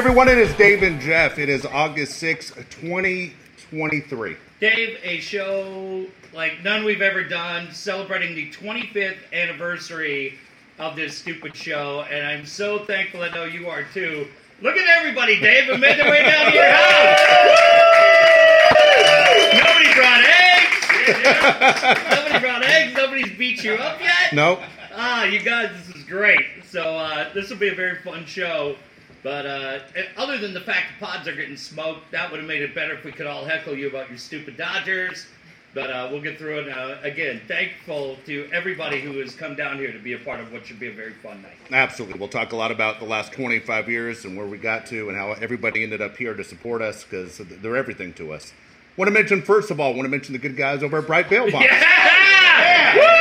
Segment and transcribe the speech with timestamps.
[0.00, 1.38] everyone, it is Dave and Jeff.
[1.38, 4.34] It is August sixth, 2023.
[4.58, 10.38] Dave, a show like none we've ever done, celebrating the 25th anniversary
[10.78, 13.20] of this stupid show, and I'm so thankful.
[13.20, 14.26] I know you are too.
[14.62, 17.20] Look at everybody, Dave, and made their way down to your house.
[19.52, 20.86] Nobody brought eggs.
[22.16, 22.94] Nobody brought eggs.
[22.96, 24.32] Nobody's beat you up yet.
[24.32, 24.60] Nope.
[24.94, 26.46] Ah, you guys, this is great.
[26.64, 28.76] So uh, this will be a very fun show.
[29.22, 29.78] But uh,
[30.16, 32.94] other than the fact the pods are getting smoked, that would have made it better
[32.94, 35.26] if we could all heckle you about your stupid Dodgers.
[35.72, 36.96] But uh, we'll get through it now.
[37.02, 40.66] Again, thankful to everybody who has come down here to be a part of what
[40.66, 41.52] should be a very fun night.
[41.70, 42.18] Absolutely.
[42.18, 45.16] We'll talk a lot about the last 25 years and where we got to and
[45.16, 48.52] how everybody ended up here to support us because they're everything to us.
[48.96, 51.28] Want to mention, first of all, want to mention the good guys over at Bright
[51.28, 51.68] Bail Bonds.
[51.80, 52.96] Yeah!
[52.96, 53.19] Woo!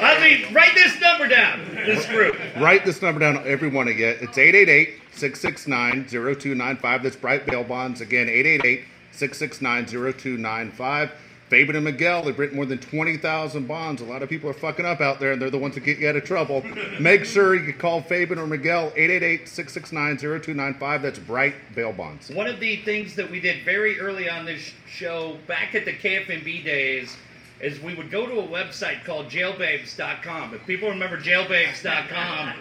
[0.00, 2.36] I mean, write this number down, this group.
[2.58, 4.06] Write this number down, every one of you.
[4.06, 7.02] It's 888 669 0295.
[7.02, 8.00] That's Bright Bail Bonds.
[8.00, 11.10] Again, 888 669 0295.
[11.48, 14.02] Fabian and Miguel, they've written more than 20,000 bonds.
[14.02, 15.98] A lot of people are fucking up out there, and they're the ones that get
[15.98, 16.62] you out of trouble.
[17.00, 21.02] Make sure you call Fabian or Miguel, 888-669-0295.
[21.02, 22.28] That's Bright Bail Bonds.
[22.30, 25.94] One of the things that we did very early on this show, back at the
[25.94, 27.16] KFMB days,
[27.60, 30.54] is we would go to a website called jailbabes.com.
[30.54, 32.52] If people remember jailbabes.com,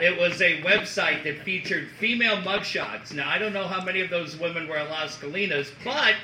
[0.00, 3.12] it was a website that featured female mugshots.
[3.12, 6.14] Now, I don't know how many of those women were at Las Colinas, but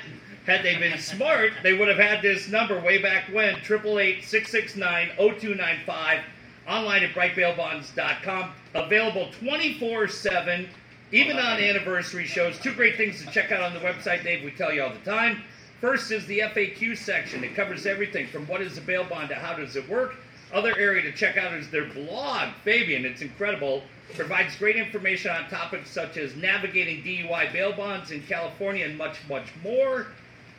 [0.45, 5.09] had they been smart, they would have had this number way back when 888 669
[5.17, 6.23] 0295.
[6.67, 8.51] Online at brightbailbonds.com.
[8.73, 10.69] Available 24 7,
[11.11, 12.57] even on anniversary shows.
[12.59, 14.43] Two great things to check out on the website, Dave.
[14.43, 15.43] We tell you all the time.
[15.81, 17.43] First is the FAQ section.
[17.43, 20.15] It covers everything from what is a bail bond to how does it work.
[20.53, 23.03] Other area to check out is their blog, Fabian.
[23.03, 23.81] It's incredible.
[24.13, 29.17] Provides great information on topics such as navigating DUI bail bonds in California and much,
[29.27, 30.07] much more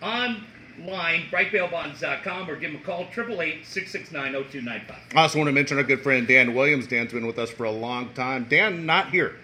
[0.03, 0.43] online,
[1.31, 4.95] brightbailbonds.com, or give them a call, 888-669-0295.
[5.15, 6.89] I also want to mention our good friend Dan Williams.
[6.89, 8.47] Dan's been with us for a long time.
[8.51, 9.37] Dan, not here.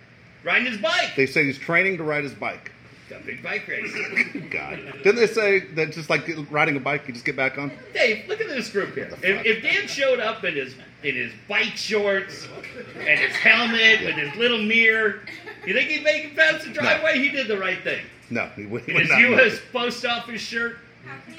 [0.42, 1.14] Riding his bike.
[1.14, 2.72] They say he's training to ride his bike.
[3.08, 3.90] Got a big bike race.
[4.50, 4.80] God.
[5.02, 7.72] Didn't they say that just like riding a bike, you just get back on?
[7.94, 9.10] Dave, look at this group here.
[9.22, 12.48] If, if Dan showed up in his in his bike shorts
[12.98, 15.20] and his helmet with his little mirror,
[15.64, 17.14] you think he'd make it past the driveway?
[17.14, 17.22] No.
[17.22, 18.04] He did the right thing.
[18.30, 18.86] No, he would.
[18.88, 19.58] In his U.S.
[19.72, 20.78] Post Office shirt.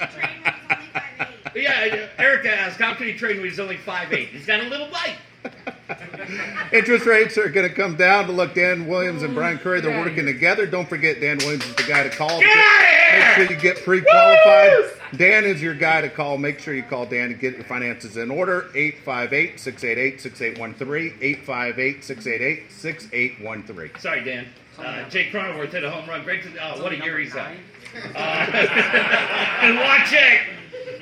[1.54, 4.28] yeah, Erica asked, how can he train when he's only 5'8"?
[4.28, 5.16] He's got a little bike.
[6.72, 8.54] Interest rates are going to come down to look.
[8.54, 10.66] Dan Williams and Brian Curry, they're working together.
[10.66, 12.40] Don't forget, Dan Williams is the guy to call.
[12.40, 15.00] Get Make sure you get pre qualified.
[15.16, 16.38] Dan is your guy to call.
[16.38, 18.70] Make sure you call Dan and get your finances in order.
[18.74, 21.18] 858 688 6813.
[21.20, 24.00] 858 688 6813.
[24.00, 24.46] Sorry, Dan.
[24.78, 26.22] Uh, Jake Cronenworth hit a home run.
[26.24, 27.56] Great to, oh, what a year he's had.
[27.92, 28.06] Uh,
[29.62, 30.42] and watch it.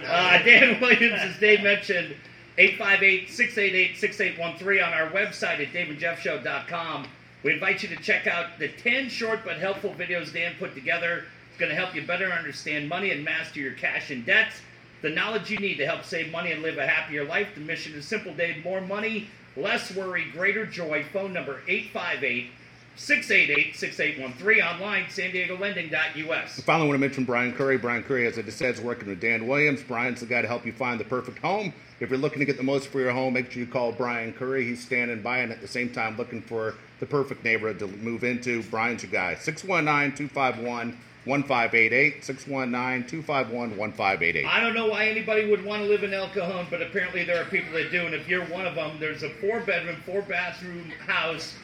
[0.08, 2.16] Uh, Dan Williams, as Dave mentioned,
[2.58, 7.06] 858-688-6813 on our website at daveandjeffshow.com.
[7.44, 11.26] We invite you to check out the 10 short but helpful videos Dan put together.
[11.48, 14.56] It's going to help you better understand money and master your cash and debts.
[15.02, 17.50] The knowledge you need to help save money and live a happier life.
[17.54, 18.64] The mission is simple, Dave.
[18.64, 21.04] More money, less worry, greater joy.
[21.12, 22.50] Phone number 858
[22.96, 26.60] 688 6813 online, san diego lending.us.
[26.62, 27.78] Finally, I want to mention Brian Curry.
[27.78, 29.84] Brian Curry, as I just said, is working with Dan Williams.
[29.84, 31.72] Brian's the guy to help you find the perfect home.
[32.00, 34.32] If you're looking to get the most for your home, make sure you call Brian
[34.32, 34.64] Curry.
[34.64, 38.22] He's standing by and at the same time looking for the perfect neighborhood to move
[38.22, 38.62] into.
[38.64, 39.34] Brian's your guy.
[39.34, 44.46] 619 251 1588 619 251 1588.
[44.46, 47.42] I don't know why anybody would want to live in El Cajon, but apparently there
[47.42, 48.06] are people that do.
[48.06, 51.54] And if you're one of them, there's a four bedroom, four bathroom house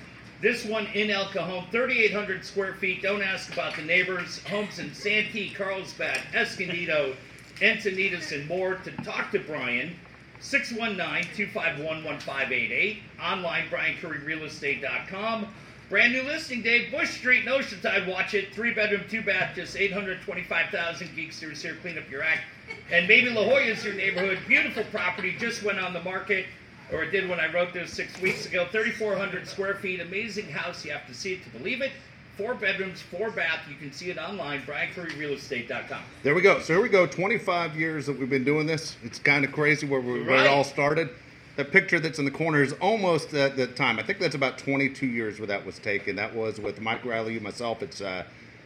[0.40, 3.00] this one in El Cajon, 3,800 square feet.
[3.00, 4.42] Don't ask about the neighbors.
[4.44, 7.16] Homes in Santee, Carlsbad, Escondido,
[7.60, 8.74] Encinitas, and more.
[8.74, 9.96] To talk to Brian,
[10.44, 12.98] 619-251-1588.
[13.20, 15.48] Online, BrianCurryRealEstate.com.
[15.88, 16.90] Brand new listing, Dave.
[16.90, 18.06] Bush Street in Oceanside.
[18.06, 18.54] Watch it.
[18.54, 21.76] Three bedroom, two bath, just 825000 Geeks Geeksters here.
[21.82, 22.42] Clean up your act.
[22.90, 24.38] And maybe La Jolla is your neighborhood.
[24.46, 25.36] Beautiful property.
[25.38, 26.46] Just went on the market
[26.92, 28.66] or it did when I wrote this six weeks ago.
[28.70, 30.84] 3,400 square feet, amazing house.
[30.84, 31.92] You have to see it to believe it.
[32.36, 33.60] Four bedrooms, four bath.
[33.68, 36.02] You can see it online, BrianCurryRealEstate.com.
[36.22, 36.58] There we go.
[36.60, 37.06] So here we go.
[37.06, 38.96] 25 years that we've been doing this.
[39.04, 41.10] It's kind of crazy where, we, where it all started.
[41.56, 44.00] The picture that's in the corner is almost at the time.
[44.00, 46.16] I think that's about 22 years where that was taken.
[46.16, 47.82] That was with Mike Riley, and myself.
[47.82, 48.24] It's uh,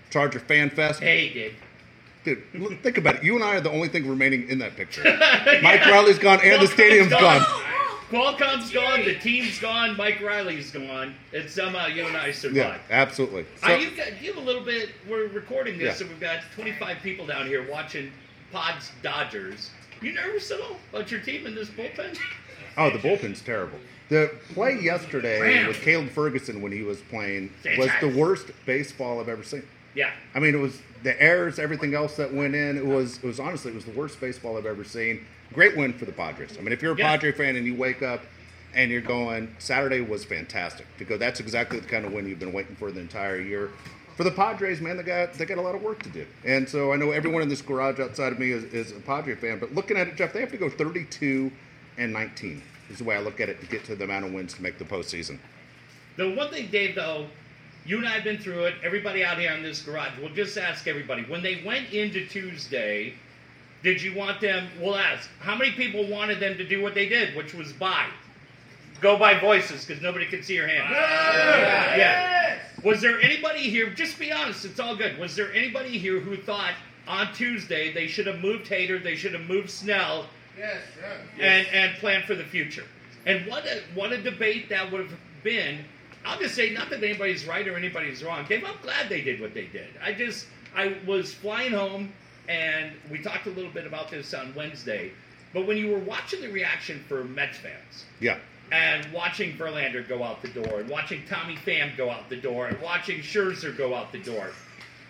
[0.08, 1.00] Charger Fan Fest.
[1.00, 1.54] Hey, dude
[2.24, 2.42] Dude,
[2.82, 3.24] think about it.
[3.24, 5.02] You and I are the only thing remaining in that picture.
[5.62, 7.42] Mike Riley's gone and the stadium's gone.
[8.10, 12.56] Qualcomm's gone, the team's gone, Mike Riley's gone, and somehow you and I survived.
[12.56, 13.42] Yeah, absolutely.
[13.62, 14.90] Are So, you, got, you have a little bit.
[15.08, 16.06] We're recording this, Yeah.
[16.06, 18.10] so we've got 25 people down here watching
[18.50, 19.70] Pods Dodgers.
[20.00, 22.16] You nervous at all about your team in this bullpen?
[22.78, 23.78] oh, the bullpen's terrible.
[24.08, 25.66] The play yesterday Ram.
[25.66, 29.62] with Caleb Ferguson when he was playing was the worst baseball I've ever seen.
[29.94, 30.12] Yeah.
[30.34, 32.78] I mean, it was the errors, everything else that went in.
[32.78, 35.26] It was, it was honestly, it was the worst baseball I've ever seen.
[35.52, 36.56] Great win for the Padres.
[36.58, 37.08] I mean, if you're a Yeah.
[37.10, 38.22] Padre fan and you wake up
[38.74, 42.52] and you're going, Saturday was fantastic because that's exactly the kind of win you've been
[42.52, 43.70] waiting for the entire year.
[44.16, 46.26] For the Padres, man, they got they got a lot of work to do.
[46.44, 49.34] And so I know everyone in this garage outside of me is, is a Padre
[49.36, 51.52] fan, but looking at it, Jeff, they have to go 32
[51.96, 52.62] and 19.
[52.90, 54.62] Is the way I look at it to get to the amount of wins to
[54.62, 55.38] make the postseason.
[56.16, 57.26] The one thing, Dave, though,
[57.84, 58.74] you and I have been through it.
[58.82, 61.22] Everybody out here in this garage, we'll just ask everybody.
[61.24, 63.14] When they went into Tuesday,
[63.82, 64.68] did you want them?
[64.80, 65.28] We'll ask.
[65.40, 68.06] How many people wanted them to do what they did, which was buy?
[69.00, 70.92] Go by voices because nobody could see your hand.
[71.96, 72.58] Yeah.
[72.82, 73.90] Was there anybody here?
[73.90, 74.64] Just be honest.
[74.64, 75.18] It's all good.
[75.18, 76.74] Was there anybody here who thought
[77.06, 80.26] on Tuesday they should have moved Hader, they should have moved Snell,
[80.58, 80.82] Yes,
[81.38, 82.84] and and plan for the future.
[83.26, 85.84] And what a what a debate that would have been.
[86.24, 88.44] I'll just say not that anybody's right or anybody's wrong.
[88.48, 89.88] Dave, I'm glad they did what they did.
[90.02, 90.46] I just
[90.76, 92.12] I was flying home
[92.48, 95.12] and we talked a little bit about this on Wednesday.
[95.52, 98.38] But when you were watching the reaction for Mets fans Yeah.
[98.72, 102.66] and watching Verlander go out the door and watching Tommy Pham go out the door
[102.66, 104.50] and watching Scherzer go out the door.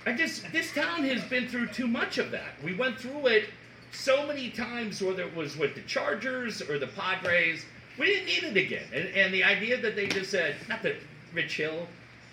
[0.06, 2.54] I just this town has been through too much of that.
[2.64, 3.48] We went through it
[3.90, 7.64] so many times, whether it was with the Chargers or the Padres.
[7.98, 8.86] We didn't need it again.
[8.94, 10.96] And, and the idea that they just said, not that
[11.34, 11.88] Rich Hill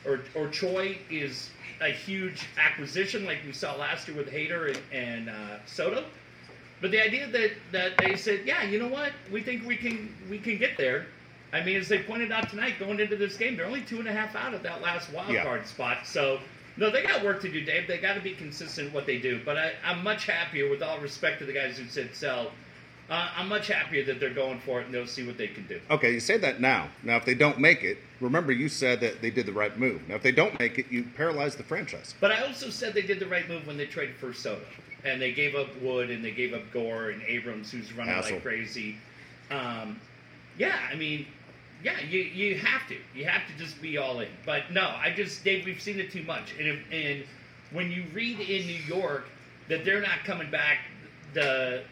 [0.05, 1.49] or or Choi is
[1.81, 6.05] a huge acquisition like we saw last year with Hader and, and uh, Soto.
[6.81, 10.13] But the idea that, that they said, yeah, you know what, we think we can
[10.29, 11.07] we can get there.
[11.53, 14.07] I mean, as they pointed out tonight, going into this game, they're only two and
[14.07, 15.43] a half out of that last wild Yeah.
[15.43, 16.05] card spot.
[16.05, 16.39] So
[16.77, 17.87] no, they got work to do, Dave.
[17.87, 19.41] They got to be consistent in what they do.
[19.45, 22.51] But I, I'm much happier, with all respect to the guys who said sell.
[23.07, 25.67] Uh, I'm much happier that they're going for it and they'll see what they can
[25.67, 25.79] do.
[25.91, 26.89] Okay, you say that now.
[27.03, 30.07] Now, if they don't make it, remember you said that they did the right move.
[30.07, 32.15] Now, if they don't make it, you paralyze the franchise.
[32.19, 34.65] But I also said they did the right move when they traded for Soto.
[35.03, 38.41] And they gave up Wood and they gave up Gore and Abrams, who's running like
[38.41, 38.95] crazy.
[39.51, 40.01] Um,
[40.57, 41.27] yeah, I mean,
[41.83, 42.97] yeah, you, you have to.
[43.13, 44.29] You have to just be all in.
[44.47, 46.55] But no, I just, Dave, we've seen it too much.
[46.57, 47.23] And, if, and
[47.71, 49.25] when you read in New York
[49.69, 50.79] that they're not coming back,
[51.35, 51.83] the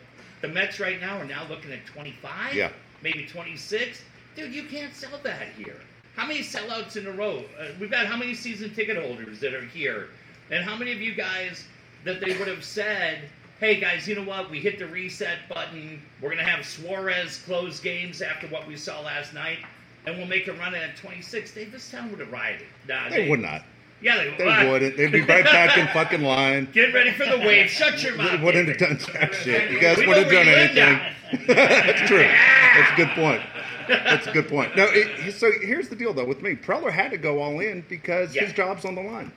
[0.44, 2.70] the Mets right now are now looking at 25, Yeah.
[3.02, 4.02] maybe 26.
[4.36, 5.78] Dude, you can't sell that here.
[6.18, 7.46] How many sellouts in a row?
[7.58, 10.10] Uh, we've got how many season ticket holders that are here?
[10.52, 11.64] And how many of you guys
[12.04, 13.30] that they would have said,
[13.62, 14.52] hey guys, you know what?
[14.52, 16.02] We hit the reset button.
[16.22, 19.60] We're going to have Suarez close games after what we saw last night,
[20.06, 21.52] and we'll make a run at 26.
[21.54, 22.68] Dave, this town would have rioted.
[22.90, 23.64] Nah, They would not.
[24.04, 24.98] Yeah, they, They wouldn't.
[24.98, 26.68] They'd be right back in fucking line.
[26.74, 27.70] Get ready for the wave.
[27.70, 28.42] Shut your mouth.
[28.42, 29.72] wouldn't have done jack shit.
[29.72, 31.48] You guys wouldn't have done where you live anything.
[31.56, 32.18] That's true.
[32.28, 33.42] That's a good point.
[33.88, 34.76] That's a good point.
[34.76, 36.56] No, it, so here's the deal though with me.
[36.56, 38.44] Preller had to go all in because Yeah.
[38.46, 39.32] his job's on the line.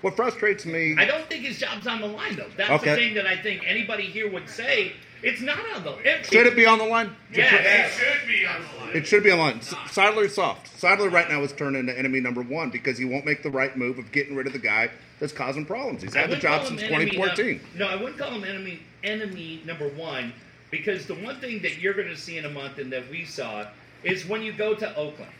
[0.00, 2.46] What frustrates me, I don't think his job's on the line, though.
[2.56, 2.90] That's Okay.
[2.90, 4.92] the thing that I think anybody here would say.
[5.22, 6.02] It's not on the line.
[6.24, 7.14] should it be on the line?
[7.32, 7.54] Yeah.
[7.54, 8.96] It should be on the line.
[8.96, 9.58] It should be on the line.
[9.58, 10.80] S- Seidler's soft.
[10.80, 13.76] Seidler right now is turned into enemy number one because he won't make the right
[13.76, 16.02] move of getting rid of the guy that's causing problems.
[16.02, 17.60] He's I had the job since 2014.
[17.74, 20.32] num- no, I wouldn't call him enemy enemy number one
[20.70, 23.24] because the one thing that you're going to see in a month and that we
[23.24, 23.66] saw
[24.04, 25.32] is when you go to Oakland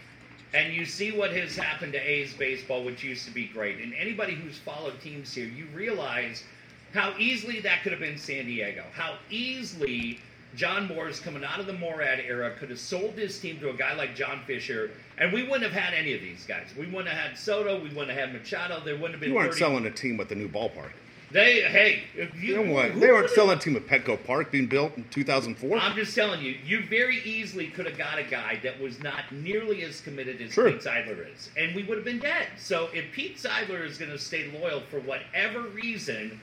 [0.54, 3.78] and you see what has happened to A's baseball, which used to be great.
[3.78, 6.42] And anybody who's followed teams here, you realize
[6.92, 8.84] how easily that could have been San Diego.
[8.92, 10.20] How easily
[10.54, 13.74] John Moores, coming out of the Moorad era, could have sold this team to a
[13.74, 16.68] guy like John Fisher, and we wouldn't have had any of these guys.
[16.76, 17.76] We wouldn't have had Soto.
[17.76, 18.80] We wouldn't have had Machado.
[18.84, 19.30] There wouldn't have been.
[19.30, 20.92] You weren't 30 selling a team with the new ballpark.
[21.30, 22.98] They hey, if you, You know what?
[22.98, 25.76] They weren't selling a team at Petco Park being built in 2004.
[25.76, 29.30] I'm just telling you, you very easily could have got a guy that was not
[29.30, 30.54] nearly as committed as.
[30.54, 32.46] Pete Seidler is, and we would have been dead.
[32.56, 36.40] So if Pete Seidler is going to stay loyal for whatever reason,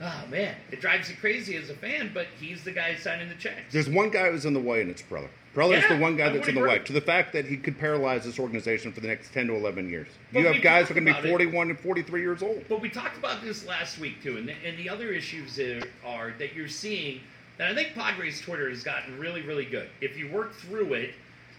[0.00, 2.10] oh man, it drives you crazy as a fan.
[2.12, 3.72] But he's the guy signing the checks.
[3.72, 5.28] There's one guy who's in the way, and it's Preller.
[5.54, 6.78] Preller's Yeah, the one guy that's in the way.
[6.78, 9.88] To the fact that he could paralyze this organization for the next 10 to 11
[9.88, 10.08] years.
[10.32, 11.30] But you have guys who are going to be it.
[11.30, 12.64] 41 and 43 years old.
[12.68, 15.58] But we talked about this last week too, and the, and the other issues
[16.06, 17.20] are that you're seeing.
[17.58, 19.88] And I think Padres Twitter has gotten really, really good.
[20.00, 21.14] If you work through it,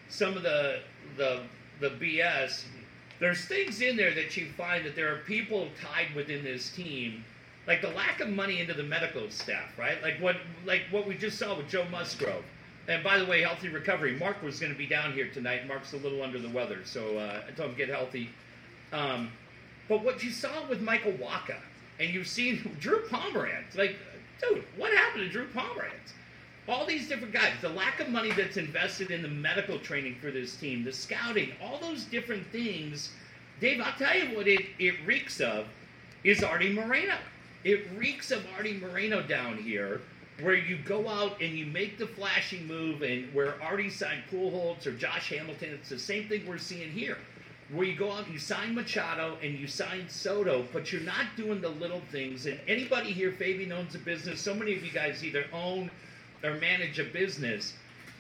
[0.08, 0.80] some of the
[1.18, 1.42] the
[1.82, 2.66] the BS,
[3.20, 7.24] there's things in there that you find that there are people tied within this team,
[7.70, 10.02] like the lack of money into the medical staff, right?
[10.02, 12.44] Like what like what we just saw with Joe Musgrove.
[12.88, 14.18] And by the way, healthy recovery.
[14.18, 15.68] Mark was going to be down here tonight.
[15.68, 18.30] Mark's a little under the weather, so uh, I told him get healthy.
[18.92, 19.30] Um,
[19.88, 21.58] but what you saw with Michael Wacha,
[22.00, 23.96] and you've seen Drew Pomeranz, like,
[24.42, 26.14] dude, what happened to Drew Pomeranz?
[26.68, 30.32] All these different guys, the lack of money that's invested in the medical training for
[30.32, 33.12] this team, the scouting, all those different things.
[33.62, 35.68] Dave, I'll tell you what it, it reeks of
[36.24, 37.18] is Artie Moreno.
[37.64, 40.02] It reeks of Artie Moreno down here,
[40.42, 44.86] where you go out and you make the flashing move, and where Artie signed Pujols
[44.88, 45.72] or Josh Hamilton.
[45.74, 47.18] It's the same thing we're seeing here,
[47.72, 51.26] where you go out and you sign Machado and you sign Soto, but you're not
[51.36, 52.46] doing the little things.
[52.46, 54.40] And anybody here, Fabian owns a business.
[54.40, 55.92] So many of you guys either own
[56.44, 57.74] or manage a business.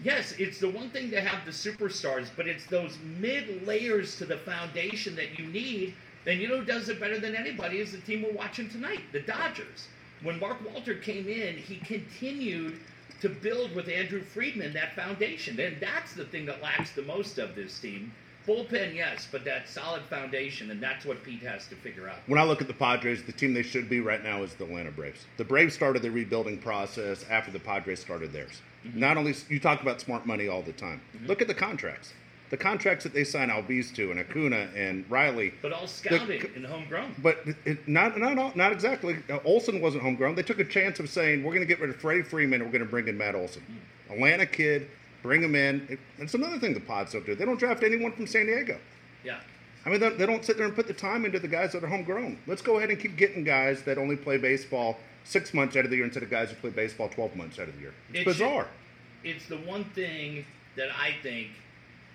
[0.03, 4.25] Yes, it's the one thing to have the superstars, but it's those mid layers to
[4.25, 5.93] the foundation that you need.
[6.25, 9.01] And you know who does it better than anybody is the team we're watching tonight,
[9.11, 9.87] the Dodgers.
[10.21, 12.79] When Mark Walter came in, he continued
[13.21, 15.59] to build with Andrew Friedman that foundation.
[15.59, 18.11] And that's the thing that lacks the most of this team.
[18.47, 22.17] Bullpen, yes, but that solid foundation, and that's what Pete has to figure out.
[22.25, 24.63] When I look at the Padres, the team they should be right now is the
[24.63, 25.25] Atlanta Braves.
[25.37, 28.61] The Braves started the rebuilding process after the Padres started theirs.
[28.87, 28.99] Mm-hmm.
[28.99, 31.01] Not only you talk about smart money all the time.
[31.27, 32.13] Look at the contracts.
[32.49, 35.53] The contracts that they sign Albies to and Acuna and Riley.
[35.61, 37.13] But all scouting and homegrown.
[37.19, 39.17] But it, not not not exactly.
[39.29, 40.33] Uh, Olson wasn't homegrown.
[40.35, 42.61] They took a chance of saying we're going to get rid of Freddie Freeman.
[42.61, 43.61] and We're going to bring in Matt Olson,
[44.09, 44.89] Atlanta kid.
[45.21, 45.85] Bring him in.
[45.89, 47.35] It, it's another thing the Pods don't do.
[47.35, 48.79] They don't draft anyone from San Diego.
[49.23, 49.39] Yeah.
[49.85, 51.83] I mean, they they don't sit there and put the time into the guys that
[51.83, 52.39] are homegrown.
[52.47, 55.91] Let's go ahead and keep getting guys that only play baseball six months out of
[55.91, 57.93] the year instead of guys who play baseball 12 months out of the year.
[58.09, 58.63] It's It bizarre.
[58.63, 60.45] should- it's the one thing
[60.77, 61.49] that I think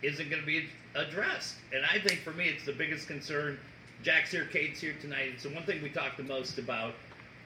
[0.04, 1.56] isn't going to be addressed.
[1.72, 3.58] And I think for me, it's the biggest concern.
[4.02, 5.30] Jack's here, Kate's here tonight.
[5.34, 6.94] It's the one thing we talk the most about.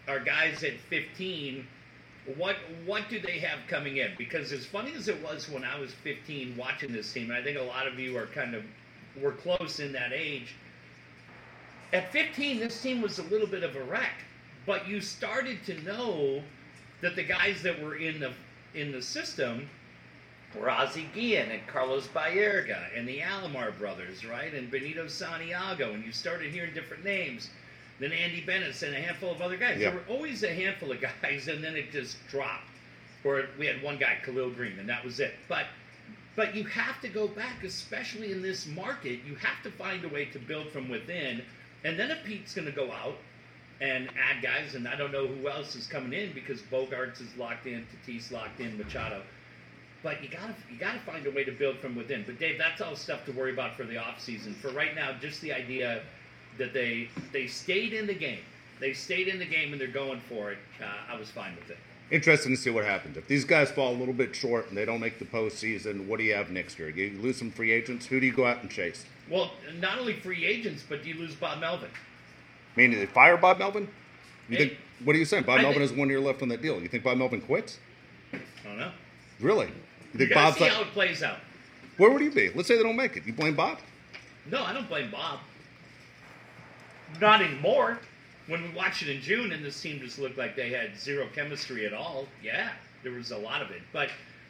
[0.09, 1.67] Our guys at 15,
[2.37, 4.12] what what do they have coming in?
[4.19, 7.43] Because as funny as it was when I was 15 watching this team, and I
[7.43, 8.65] think a lot of you are kind of
[9.21, 10.55] were close in that age.
[11.93, 14.25] At 15, this team was a little bit of a wreck,
[14.67, 16.43] but you started to know
[17.00, 18.33] that the guys that were in the
[18.75, 19.69] in the system
[20.57, 24.52] were Ozzie Guillen and Carlos Baerga and the Alomar brothers, right?
[24.55, 27.50] And Benito Santiago, and you started hearing different names.
[28.00, 29.78] Then Andy Benes and a handful of other guys.
[29.78, 29.90] Yeah.
[29.90, 32.64] There were always a handful of guys, and then it just dropped.
[33.25, 35.35] Or we had one guy, Khalil Greene, and that was it.
[35.49, 35.67] But
[36.37, 39.19] but you have to go back, especially in this market.
[39.26, 41.43] You have to find a way to build from within.
[41.83, 43.17] And then if Pete's going to go out
[43.81, 47.37] and add guys, and I don't know who else is coming in because Bogaerts is
[47.37, 49.23] locked in, Tatis locked in, Machado.
[50.02, 52.23] But you gotta you gotta find a way to build from within.
[52.25, 54.55] But Dave, that's all stuff to worry about for the offseason.
[54.57, 56.02] For right now, just the idea
[56.57, 58.40] that they they stayed in the game.
[58.81, 60.59] They stayed in the game and they're going for it.
[60.81, 61.78] Uh, I was fine with it.
[62.12, 63.17] Interesting to see what happens.
[63.17, 66.19] If these guys fall a little bit short and they don't make the postseason, what
[66.19, 66.88] do you have next year?
[66.88, 68.07] You lose some free agents.
[68.07, 69.05] Who do you go out and chase?
[69.28, 69.50] Well,
[69.81, 71.90] not only free agents, but do you lose Bob Melvin.
[72.76, 73.88] Meaning they fire Bob Melvin?
[74.49, 74.78] You Hey, think?
[75.05, 75.43] What are you saying?
[75.45, 76.81] Bob I Melvin think- has one year left on that deal.
[76.81, 77.78] You think Bob Melvin quits?
[78.33, 78.93] I don't know.
[79.40, 79.69] Really?
[80.15, 80.73] You You think Bob's see like?
[80.73, 81.38] how it plays out.
[81.97, 82.50] Where would he be?
[82.55, 83.27] Let's say they don't make it.
[83.27, 83.79] You blame Bob?
[84.50, 85.41] No, I don't blame Bob.
[87.21, 87.99] Not anymore.
[88.47, 91.27] When we watched it in June and this team just looked like they had zero
[91.35, 92.71] chemistry at all, yeah,
[93.03, 93.83] there was a lot of it.
[93.93, 94.09] But,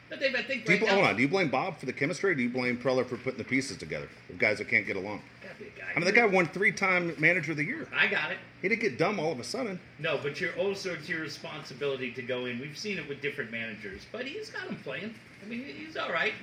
[0.09, 1.15] but Dave, I think you, now, hold on.
[1.15, 3.43] Do you blame Bob for the chemistry, or do you blame Preller for putting the
[3.43, 5.21] pieces together of guys that can't get along?
[5.41, 5.87] Gotta be a guy.
[5.95, 7.87] I mean, the guy won three-time Manager of the Year.
[7.95, 8.37] I got it.
[8.61, 9.79] He didn't get dumb all of a sudden.
[9.99, 12.59] No, but you're also it's your responsibility to go in.
[12.59, 15.13] We've seen it with different managers, but he's got him playing.
[15.43, 16.33] I mean, he's all right.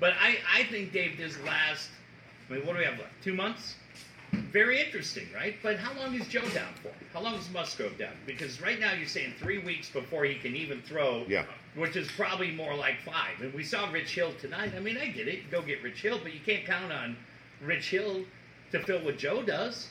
[0.00, 1.88] But I, I think Dave, this last,
[2.50, 3.12] I mean, what do we have left?
[3.22, 3.76] Two months.
[4.32, 5.54] Very interesting, right?
[5.62, 6.90] But how long is Joe down for?
[7.12, 8.12] How long is Musgrove down?
[8.26, 11.24] Because right now you're saying three weeks before he can even throw.
[11.28, 11.44] Yeah.
[11.74, 13.40] Which is probably more like five.
[13.40, 14.72] And we saw Rich Hill tonight.
[14.76, 15.50] I mean, I get it.
[15.50, 17.16] Go get Rich Hill, but you can't count on
[17.62, 18.24] Rich Hill
[18.72, 19.88] to fill what Joe does.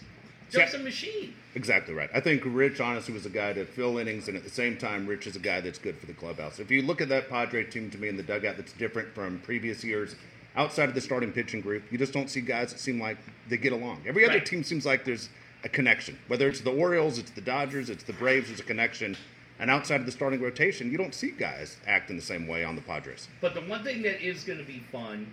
[0.51, 0.79] Joe's Yeah.
[0.79, 1.33] a machine.
[1.55, 2.10] Exactly right.
[2.13, 5.07] I think Rich honestly was a guy to fill innings, and at the same time,
[5.07, 6.60] Rich is a guy that's good for the clubhouse.
[6.60, 9.39] If you look at that Padre team to me in the dugout, that's different from
[9.39, 10.15] previous years.
[10.55, 13.17] Outside of the starting pitching group, you just don't see guys that seem like
[13.48, 14.01] they get along.
[14.05, 14.46] Every other Right.
[14.46, 15.29] team seems like there's
[15.63, 16.17] a connection.
[16.27, 19.15] Whether it's the Orioles, it's the Dodgers, it's the Braves, there's a connection.
[19.60, 22.75] And outside of the starting rotation, you don't see guys acting the same way on
[22.75, 23.27] the Padres.
[23.39, 25.31] But the one thing that is going to be fun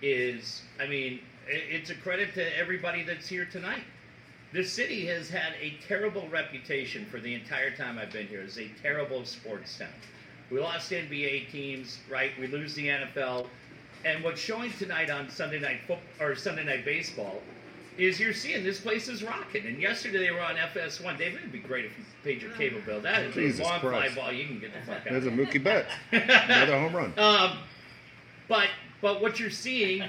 [0.00, 3.82] is, I mean, it's a credit to everybody that's here tonight.
[4.52, 8.56] This city has had a terrible reputation for the entire time I've been here as
[8.58, 9.88] a terrible sports town.
[10.50, 12.30] We lost NBA teams, right?
[12.38, 13.48] We lose the NFL,
[14.04, 17.42] and what's showing tonight on Sunday night foot or Sunday night baseball
[17.96, 19.66] is you're seeing this place is rocking.
[19.66, 21.16] And yesterday they were on FS1.
[21.16, 23.00] David, it'd be great if you paid your cable bill.
[23.00, 24.32] That is Jesus a long fly ball.
[24.32, 25.04] You can get the fuck out.
[25.10, 25.86] There's a Mookie bet.
[26.12, 27.12] another home run.
[27.16, 27.58] Um,
[28.48, 28.68] But
[29.00, 30.02] but what you're seeing,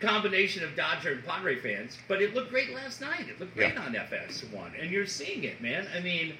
[0.00, 3.28] combination of Dodger and Padre fans, but it looked great last night.
[3.28, 3.82] It looked great Yeah.
[3.82, 5.86] on FS1, and you're seeing it, man.
[5.96, 6.34] I mean,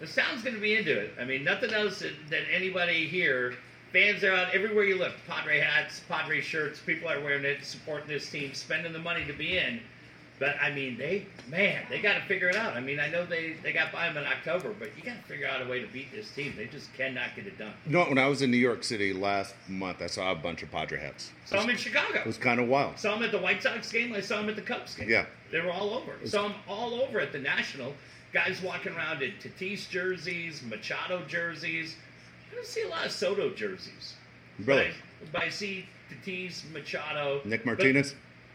[0.00, 1.12] the sound's going to be into it.
[1.20, 3.54] I mean, nothing else that, that anybody here.
[3.92, 5.12] Fans are out everywhere you look.
[5.28, 6.80] Padre hats, Padre shirts.
[6.80, 9.80] People are wearing it, supporting this team, spending the money to be in.
[10.38, 12.74] But I mean, they man, they got to figure it out.
[12.74, 15.22] I mean, I know they they got by them in October, but you got to
[15.22, 16.54] figure out a way to beat this team.
[16.56, 17.72] They just cannot get it done.
[17.86, 20.62] You know, when I was in New York City last month, I saw a bunch
[20.62, 21.30] of Padre hats.
[21.44, 22.18] Saw them in Chicago.
[22.18, 22.98] It was kind of wild.
[22.98, 24.12] Saw them at the White Sox game.
[24.14, 25.08] I saw them at the Cubs game.
[25.08, 25.26] Yeah.
[25.52, 26.14] They were all over.
[26.24, 27.94] Saw them all over at the National.
[28.32, 31.94] Guys walking around in Tatis jerseys, Machado jerseys.
[32.62, 34.14] I don't see a lot of Soto jerseys.
[34.64, 34.86] Really?
[34.86, 35.84] But I, but I see
[36.24, 37.40] Tatis, Machado.
[37.44, 38.14] Nick Martinez?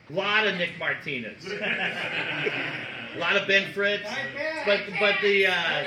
[0.09, 1.45] A lot of Nick Martinez.
[1.45, 4.07] a lot of Ben Fritz.
[4.65, 5.85] But but the uh,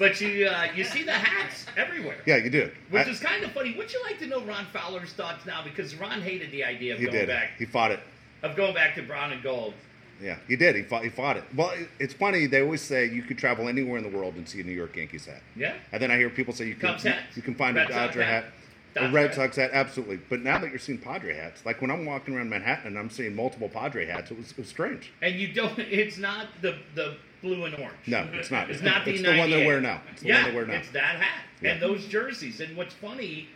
[0.00, 2.16] but you uh, you see the hats everywhere.
[2.26, 2.72] Yeah, you do.
[2.90, 3.76] Which I- is kind of funny.
[3.76, 5.62] Would you like to know Ron Fowler's thoughts now?
[5.62, 7.28] Because Ron hated the idea of he going did.
[7.28, 8.00] back He fought it.
[8.42, 9.74] of going back to brown and gold.
[10.22, 10.76] Yeah, he did.
[10.76, 11.02] He fought.
[11.04, 11.44] He fought it.
[11.56, 12.46] Well, it's funny.
[12.46, 14.96] They always say you could travel anywhere in the world and see a New York
[14.96, 15.42] Yankees hat.
[15.56, 15.74] Yeah.
[15.92, 17.92] And then I hear people say you can Cubs you, you can find Red a
[17.92, 18.44] Dodger hat.
[18.44, 18.52] hat,
[18.94, 19.34] Dodger a Red.
[19.34, 20.18] Sox hat, absolutely.
[20.28, 23.10] But now that you're seeing Padre hats, like when I'm walking around Manhattan and I'm
[23.10, 25.12] seeing multiple Padre hats, it was, it was strange.
[25.20, 25.78] And you don't.
[25.78, 27.92] It's not the the blue and orange.
[28.06, 28.70] No, it's not.
[28.70, 29.66] It's not the It's the one they 98.
[29.66, 30.00] wear now.
[30.12, 30.74] It's the yeah, one they wear now.
[30.74, 31.72] it's that hat Yeah.
[31.72, 32.60] and those jerseys.
[32.60, 33.48] And what's funny,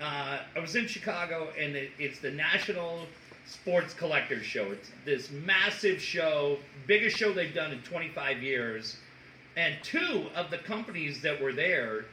[0.00, 3.06] uh, I was in Chicago, and it, it's the National
[3.46, 4.72] Sports Collectors Show.
[4.72, 8.96] It's this massive show, biggest show they've done in 25 years.
[9.56, 12.06] And two of the companies that were there,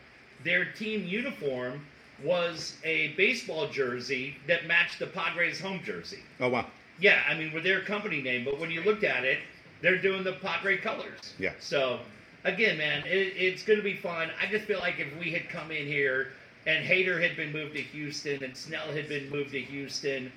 [0.44, 1.86] their team uniform
[2.24, 6.20] was a baseball jersey that matched the Padres home jersey.
[6.40, 6.66] Oh wow.
[7.00, 9.40] Yeah, I mean, with their company name, but when you looked at it,
[9.82, 11.34] they're doing the Padre colors.
[11.38, 11.54] Yeah.
[11.60, 12.00] So,
[12.44, 14.30] again, man, it, it's going to be fun.
[14.42, 16.34] I just feel like if we had come in here
[16.68, 20.32] and Hader had been moved to Houston and Snell had been moved to Houston,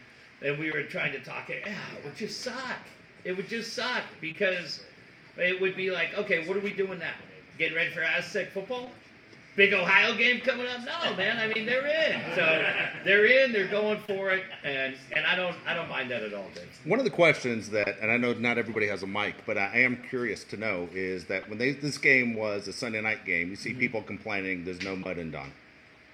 [0.44, 2.78] and we were trying to talk it, yeah, it would just suck.
[3.24, 4.80] It would just suck because
[5.36, 7.12] it would be like, okay, what are we doing now?
[7.58, 8.90] Getting ready for Aztec football?
[9.54, 10.80] Big Ohio game coming up?
[10.80, 11.36] No, man.
[11.36, 12.20] I mean, they're in.
[12.34, 12.64] So
[13.04, 13.52] they're in.
[13.52, 16.64] They're going for it, and and I don't I don't mind that at all, Dave.
[16.86, 19.80] One of the questions that, and I know not everybody has a mic, but I
[19.80, 23.50] am curious to know is that when they, this game was a Sunday night game,
[23.50, 23.62] you Mm-hmm.
[23.62, 25.52] see people complaining there's no mud and Don,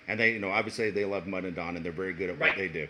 [0.08, 2.40] and they, you know, obviously they love mud and Don, and they're very good at
[2.40, 2.88] what they do.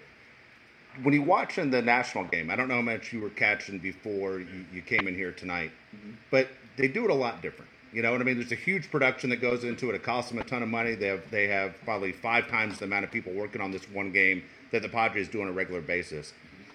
[1.02, 3.78] When you watch in the national game, I don't know how much you were catching
[3.78, 6.12] before you, you came in here tonight, Mm-hmm.
[6.30, 7.70] but they do it a lot different.
[7.92, 8.36] You know what I mean?
[8.38, 9.94] There's a huge production that goes into it.
[9.94, 10.94] It costs them a ton of money.
[10.94, 14.12] They have they have probably five times the amount of people working on this one
[14.12, 16.34] game that the Padres do on a regular basis.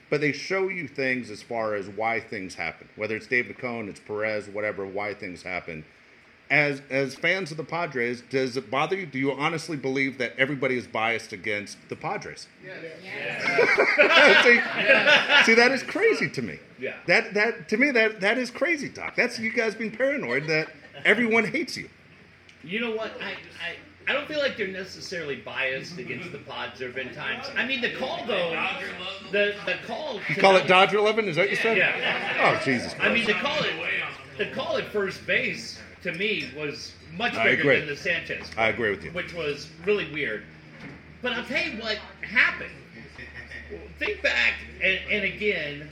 [0.10, 2.90] But they show you things as far as why things happen.
[2.96, 5.86] Whether it's David Cone, it's Perez, whatever, why things happen.
[6.50, 9.06] As as fans of the Padres, does it bother you?
[9.06, 12.48] Do you honestly believe that everybody is biased against the Padres?
[12.62, 14.60] see,
[15.46, 16.60] see, that is crazy to me.
[16.80, 16.96] Yeah.
[17.08, 19.16] That that to me that that is crazy, Doc.
[19.16, 20.70] That's you guys being paranoid that
[21.06, 21.90] everyone hates you.
[22.64, 23.14] You know what?
[23.22, 23.76] I, I
[24.08, 26.80] I don't feel like they're necessarily biased against the Pods.
[26.80, 27.46] There have been times.
[27.56, 28.52] I mean, the call though,
[29.32, 30.20] the the call.
[30.28, 31.26] You call it Dodger Eleven?
[31.26, 31.78] Is that what you said?
[31.78, 32.58] Yeah.
[32.60, 33.40] Oh Jesus I mean, Christ!
[33.40, 33.74] the call it
[34.38, 37.80] the call at first base to me was much I bigger agree.
[37.80, 38.50] than the Sanchez.
[38.58, 39.12] I agree with you.
[39.12, 40.44] which was really weird.
[41.22, 42.70] But I'll tell you what happened.
[43.98, 45.90] Think back, and, and again,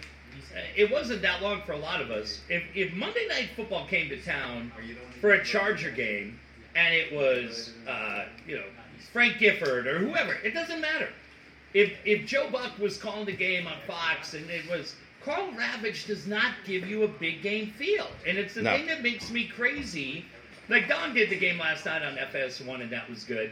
[0.76, 2.42] it wasn't that long for a lot of us.
[2.50, 4.72] If, if Monday Night Football came to town
[5.20, 6.40] for a Charger game,
[6.76, 8.66] and it was, uh, you know,
[9.14, 11.10] Frank Gifford or whoever, it doesn't matter.
[11.74, 16.08] If if Joe Buck was calling the game on Fox, and it was Karl Ravech
[16.08, 18.76] does not give you a big game feel, and it's the No.
[18.76, 20.26] thing that makes me crazy.
[20.70, 23.52] Like Don did the game last night on FS1, and that was good.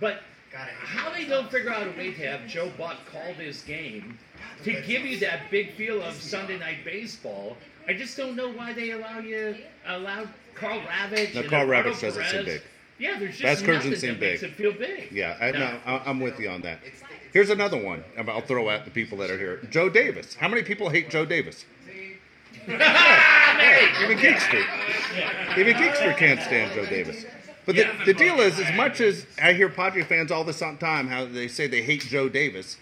[0.00, 4.18] But how they don't figure out a way to have Joe Buck call this game
[4.64, 8.72] to give you that big feel of Sunday night baseball, I just don't know why
[8.72, 11.34] they allow you allow Karl Ravech.
[11.34, 12.62] No, and Karl Eduardo Ravech doesn't seem big.
[12.98, 14.50] Yeah, there's just That's nothing Curzon seem that makes big.
[14.50, 15.12] it feel big.
[15.12, 15.58] Yeah, I, No.
[15.60, 16.80] no, I- I'm with you on that.
[17.32, 18.04] Here's another one.
[18.16, 19.58] I'll throw at the people that are here.
[19.70, 20.34] Joe Davis.
[20.34, 21.64] How many people hate Joe Davis?
[23.58, 25.58] Yeah, even Geekster.
[25.58, 27.24] Even Geekster can't stand Joe Davis.
[27.66, 31.08] But the, the deal is, as much as I hear Padre fans all this time
[31.08, 32.78] how they say they hate Joe Davis,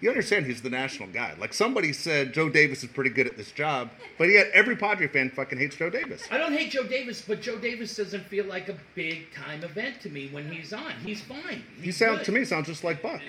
[0.00, 1.34] you understand he's the national guy.
[1.38, 5.08] Like somebody said, Joe Davis is pretty good at this job, but yet every Padre
[5.08, 6.22] fan fucking hates Joe Davis.
[6.30, 10.00] I don't hate Joe Davis, but Joe Davis doesn't feel like a big time event
[10.02, 10.92] to me when he's on.
[11.04, 11.64] He's fine.
[11.80, 13.20] He sounds to me sounds just like Buck.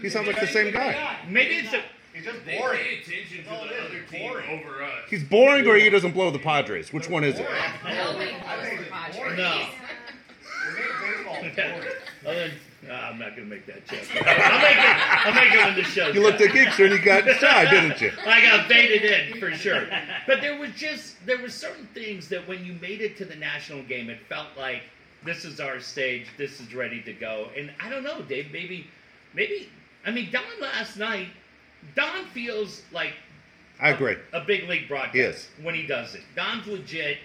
[0.00, 1.18] He sounds like the same guy.
[1.28, 1.82] Maybe it's a.
[2.12, 2.80] He's just They boring.
[2.80, 5.08] pay attention to the other team over us.
[5.08, 6.92] He's boring, or he doesn't blow the Padres.
[6.92, 7.46] Which one is it?
[7.48, 9.36] I think it's.
[12.24, 12.50] No.
[12.82, 12.90] We make baseball boring.
[12.90, 14.26] Other, Uh, I'm not going to make that joke.
[14.26, 15.26] I'll make it.
[15.26, 16.08] I'll make it when the show.
[16.08, 18.10] You looked at Geekster and you got shy, didn't you?
[18.26, 19.86] I got baited in for sure.
[20.26, 23.36] But there was just there were certain things that when you made it to the
[23.36, 24.82] national game, it felt like
[25.24, 26.26] this is our stage.
[26.38, 27.48] This is ready to go.
[27.56, 28.50] And I don't know, Dave.
[28.52, 28.86] Maybe,
[29.34, 29.68] maybe.
[30.06, 31.28] I mean, Don last night.
[31.94, 33.12] Don feels like
[33.80, 34.16] I agree.
[34.34, 35.48] a big league broadcast Yes.
[35.62, 36.20] when he does it.
[36.36, 37.16] Don's legit,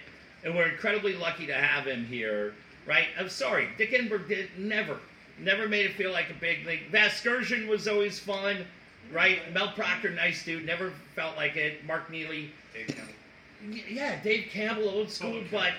[0.44, 2.54] and we're incredibly lucky to have him here.
[2.86, 3.06] Right?
[3.18, 4.98] I'm sorry, Dick Enberg did never,
[5.38, 6.90] never made it feel like a big league.
[6.92, 8.64] Vascursion was always fun,
[9.12, 9.52] right?
[9.52, 11.84] Mel Proctor, nice dude, never felt like it.
[11.86, 12.50] Mark Neely,
[13.70, 15.72] Y- yeah, Dave Campbell, old school, but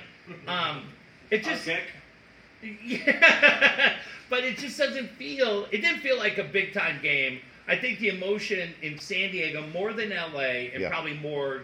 [0.48, 0.84] um,
[1.30, 1.68] it just
[2.86, 3.94] yeah,
[4.30, 5.66] but it just doesn't feel.
[5.72, 7.40] It didn't feel like a big time game.
[7.68, 10.90] I think the emotion in San Diego more than LA and Yeah.
[10.90, 11.64] probably more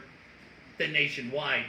[0.78, 1.66] than nationwide.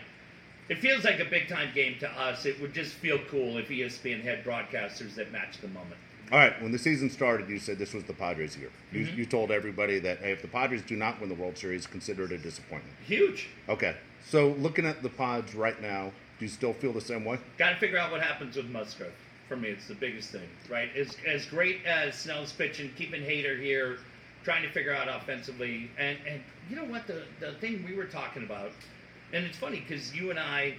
[0.68, 2.44] It feels like a big time game to us.
[2.46, 5.96] It would just feel cool if ESPN had broadcasters that match the moment.
[6.32, 8.70] All right, when the season started, you said this was the Padres' year.
[8.92, 9.18] You, Mm-hmm.
[9.18, 12.24] you told everybody that hey, if the Padres do not win the World Series, consider
[12.24, 12.94] it a disappointment.
[13.06, 13.48] Huge.
[13.68, 13.94] Okay,
[14.26, 17.38] so looking at the Pods right now, do you still feel the same way?
[17.58, 19.12] Got to figure out what happens with Musgrove.
[19.48, 20.88] For me, it's the biggest thing, right?
[20.96, 23.98] As as great as Snell's pitching, keeping Hader here,
[24.42, 28.06] trying to figure out offensively, and and you know what the the thing we were
[28.06, 28.70] talking about,
[29.34, 30.74] and it's funny because you and I,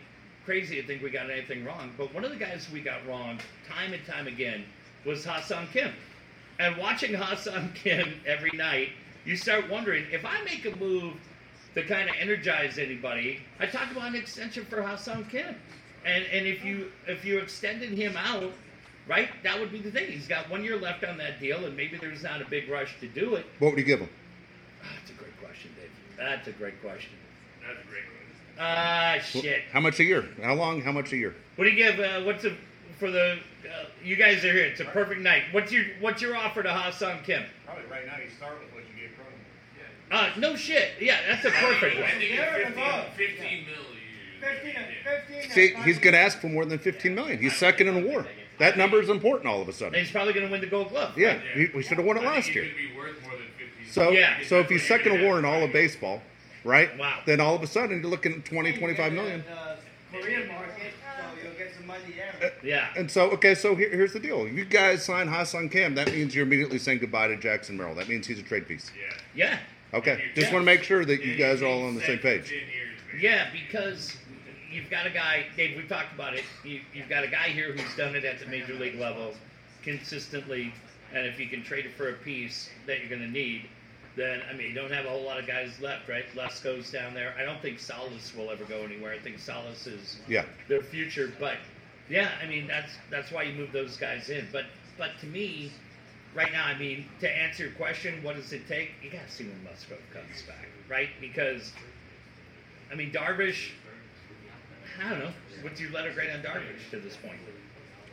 [0.46, 3.38] crazy to think we got anything wrong, but one of the guys we got wrong
[3.70, 4.66] time and time again
[5.06, 5.92] was Ha-Seong Kim,
[6.60, 8.90] and watching Ha-Seong Kim every night,
[9.26, 11.14] you start wondering if I make a move
[11.76, 15.56] to kind of energize anybody, I talk about an extension for Ha-Seong Kim.
[16.06, 18.54] And and if you if you extended him out,
[19.08, 20.12] right, that would be the thing.
[20.12, 23.00] He's got one year left on that deal, and maybe there's not a big rush
[23.00, 23.46] to do it.
[23.58, 24.10] What would you give him?
[24.84, 25.90] Ah, That's a great question, Dave.
[26.16, 27.14] That's a great question.
[27.62, 28.60] That's a great question.
[28.60, 29.64] Ah, shit.
[29.74, 30.26] How much a year?
[30.44, 30.82] How long?
[30.82, 31.34] How much a year?
[31.56, 32.00] What do you give?
[32.00, 32.56] Uh, what's a
[32.98, 33.38] for the?
[33.66, 34.66] Uh, you guys are here.
[34.66, 35.44] It's a perfect night.
[35.52, 37.44] What's your What's your offer to Ha-Seong Kim?
[37.66, 40.36] Probably right now you start with what you gave Cronin.
[40.36, 40.92] Uh, no shit.
[41.02, 42.10] Yeah, that's a perfect one.
[42.20, 43.06] think Yeah, 15, above.
[43.16, 44.56] 15 mil a year.
[44.64, 45.40] 15, Yeah.
[45.42, 45.52] 15.
[45.52, 47.40] See, he's going to ask for more than 15 million.
[47.42, 48.26] He's second in the WAR.
[48.60, 50.00] That number is important all of a And sudden.
[50.00, 51.18] he's probably going to win the Gold Glove.
[51.18, 52.64] Yeah, he, we should have won it last year.
[52.66, 54.38] gonna be worth more than 15 So, Yeah.
[54.48, 56.22] so if he's second in a WAR in all of baseball,
[56.64, 56.96] right?
[56.98, 57.20] Wow.
[57.26, 59.42] Then all of a sudden you're looking at 20, 25 million.
[59.42, 59.76] Uh,
[60.14, 62.54] Korean market, so you'll get some money there.
[62.66, 62.88] Yeah.
[62.98, 64.48] And so, okay, so here, here's the deal.
[64.48, 65.94] You guys sign Ha-Seong Kim.
[65.96, 67.94] That means you're immediately saying goodbye to Jackson Merrill.
[67.96, 68.92] That means he's a trade piece.
[69.36, 69.50] Yeah.
[69.54, 69.58] Yeah.
[69.94, 70.42] Okay, Yeah.
[70.42, 72.50] just want to make sure that you guys are all on the same page.
[72.50, 72.68] 10 years,
[73.14, 73.22] man.
[73.22, 74.18] Yeah, because
[74.72, 75.78] you've got a guy, Dave.
[75.78, 76.44] We've talked about it.
[76.66, 79.34] You, you've got a guy here who's done it at the major league level
[79.84, 80.74] consistently,
[81.14, 83.70] and if you can trade it for a piece that you're going to need,
[84.16, 86.26] then I mean, you don't have a whole lot of guys left, right?
[86.36, 87.34] Les goes down there.
[87.40, 89.14] I don't think Salas will ever go anywhere.
[89.14, 90.46] I think Salas is Yeah.
[90.68, 91.58] their future, but
[92.10, 94.48] yeah, I mean that's that's why you move those guys in.
[94.52, 94.66] But
[94.98, 95.72] but to me,
[96.34, 98.92] right now, I mean, to answer your question, what does it take?
[99.04, 101.10] You got to see when Musgrove comes back, right?
[101.20, 101.72] Because
[102.92, 103.72] I mean, Darvish.
[105.04, 105.32] I don't know.
[105.62, 107.40] What's your letter grade on Darvish to this point?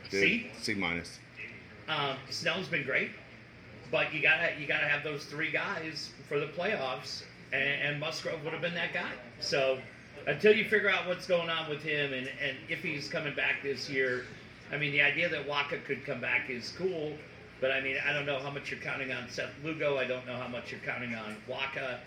[0.09, 0.51] C.
[0.59, 1.19] C minus.
[1.87, 3.11] Um, Snell's been great,
[3.91, 8.43] but you gotta you gotta have those three guys for the playoffs, and, and Musgrove
[8.43, 9.11] would have been that guy.
[9.39, 9.79] So
[10.27, 13.61] until you figure out what's going on with him and, and if he's coming back
[13.63, 14.25] this year,
[14.71, 17.13] I mean the idea that Wacha could come back is cool,
[17.61, 19.97] but I mean I don't know how much you're counting on Seth Lugo.
[19.97, 21.97] I don't know how much you're counting on Wacha.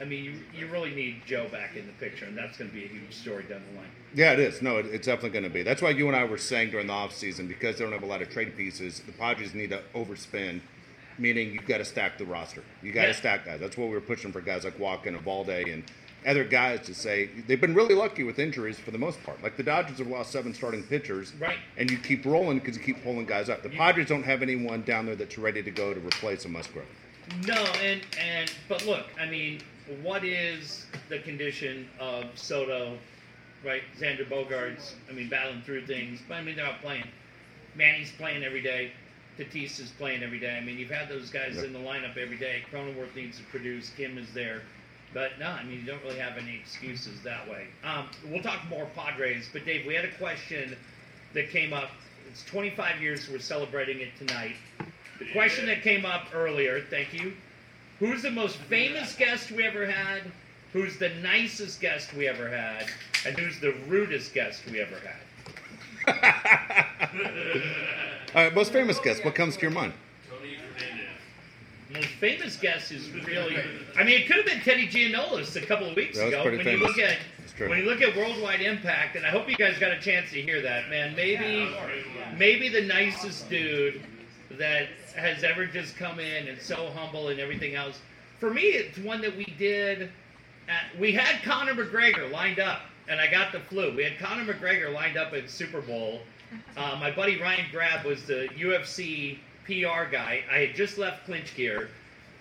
[0.00, 2.74] I mean you, you really need Joe back in the picture, and that's going to
[2.74, 3.90] be a huge story down the line.
[4.14, 4.62] Yeah, it is.
[4.62, 5.62] No, it, it's definitely going to be.
[5.62, 8.06] That's why you and I were saying during the offseason, because they don't have a
[8.06, 10.60] lot of trade pieces, the Padres need to overspend,
[11.18, 12.62] meaning you've got to stack the roster.
[12.82, 13.14] You got to Yeah.
[13.14, 13.60] stack guys.
[13.60, 15.82] That's what we were pushing for guys like Walker and Valde and
[16.26, 19.42] other guys to say they've been really lucky with injuries for the most part.
[19.42, 21.58] Like the Dodgers have lost seven starting pitchers, Right.
[21.76, 23.62] And you keep rolling because you keep pulling guys up.
[23.62, 26.86] The Padres don't have anyone down there that's ready to go to replace a Musgrove.
[27.46, 29.60] No, and and but look, I mean,
[30.02, 32.98] what is the condition of Soto,
[33.64, 33.82] right?
[33.98, 34.92] Xander Bogaerts.
[35.08, 37.04] I mean, battling through things, but I mean, they're not playing.
[37.74, 38.92] Manny's playing every day.
[39.38, 40.56] Tatis is playing every day.
[40.56, 41.64] I mean, you've had those guys Yep.
[41.64, 42.62] in the lineup every day.
[42.72, 43.90] Cronenworth needs to produce.
[43.96, 44.62] Kim is there.
[45.14, 47.68] But no, I mean, you don't really have any excuses that way.
[47.84, 49.48] Um, we'll talk more Padres.
[49.52, 50.76] But Dave, we had a question
[51.32, 51.90] that came up.
[52.28, 53.28] It's 25 years.
[53.30, 54.56] We're celebrating it tonight.
[55.20, 57.34] The question that came up earlier, thank you.
[58.00, 60.22] Who's the most famous guest we ever had?
[60.72, 62.86] Who's the nicest guest we ever had?
[63.24, 65.20] And who's the rudest guest we ever had?
[68.34, 69.24] All right, most famous guest.
[69.24, 69.92] What comes to your mind?
[71.94, 72.10] Tony Fernandez.
[72.10, 73.56] Most famous guest is really.
[73.96, 76.42] I mean, it could have been Teddy Giannoulis a couple of weeks That was ago.
[76.42, 76.96] pretty When you famous.
[76.96, 77.68] look at That's true.
[77.68, 80.42] when you look at worldwide impact, and I hope you guys got a chance to
[80.42, 81.14] hear that, man.
[81.14, 81.68] Maybe
[82.36, 84.02] maybe the nicest dude
[84.52, 88.00] that has ever just come in and so humble and everything else.
[88.40, 90.10] For me, it's one that we did.
[90.68, 93.94] At, we had Conor McGregor lined up, and I got the flu.
[93.94, 96.20] We had Conor McGregor lined up at Super Bowl.
[96.76, 100.42] Uh, my buddy Ryan Grab was the UFC PR guy.
[100.50, 101.88] I had just left Clinch Gear,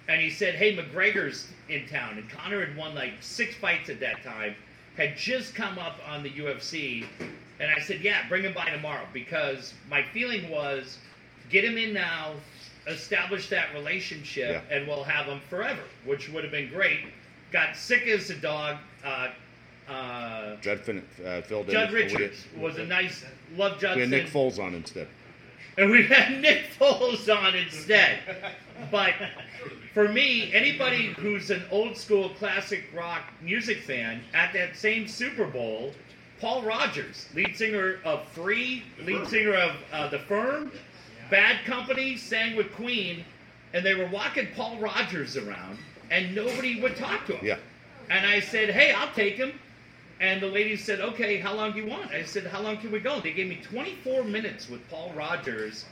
[0.08, 4.00] and he said, "Hey, McGregor's in town." And Connor had won like six fights at
[4.02, 4.56] that time,
[4.98, 7.06] had just come up on the UFC,
[7.60, 10.98] and I said, "Yeah, bring him by tomorrow," because my feeling was,
[11.50, 12.34] get him in now,
[12.88, 14.76] establish that relationship, Yeah.
[14.76, 17.00] and we'll have him forever, which would have been great.
[17.52, 18.78] Got sick as a dog.
[19.06, 19.30] Uh,
[19.88, 21.72] uh, Judd fin- uh, filled in.
[21.74, 23.24] Judd Richards was a nice
[23.56, 24.00] love We Judson.
[24.02, 25.08] had Nick Foles on instead.
[25.78, 28.20] And we had Nick Foles on instead.
[28.92, 29.14] But
[29.94, 35.46] for me, anybody who's an old school classic rock music fan at that same Super
[35.46, 35.94] Bowl,
[36.40, 40.72] Paul Rodgers, lead singer of Free, lead singer of uh, The Firm,
[41.32, 43.24] Bad Company, sang with Queen,
[43.74, 45.80] and they were walking Paul Rodgers around,
[46.12, 47.46] and nobody would talk to him.
[47.46, 47.58] Yeah.
[48.10, 49.60] And I said, hey, I'll take him.
[50.24, 52.12] And the lady said, okay, how long do you want?
[52.12, 53.20] I said, how long can we go?
[53.20, 55.84] They gave me 24 minutes with Paul Rodgers.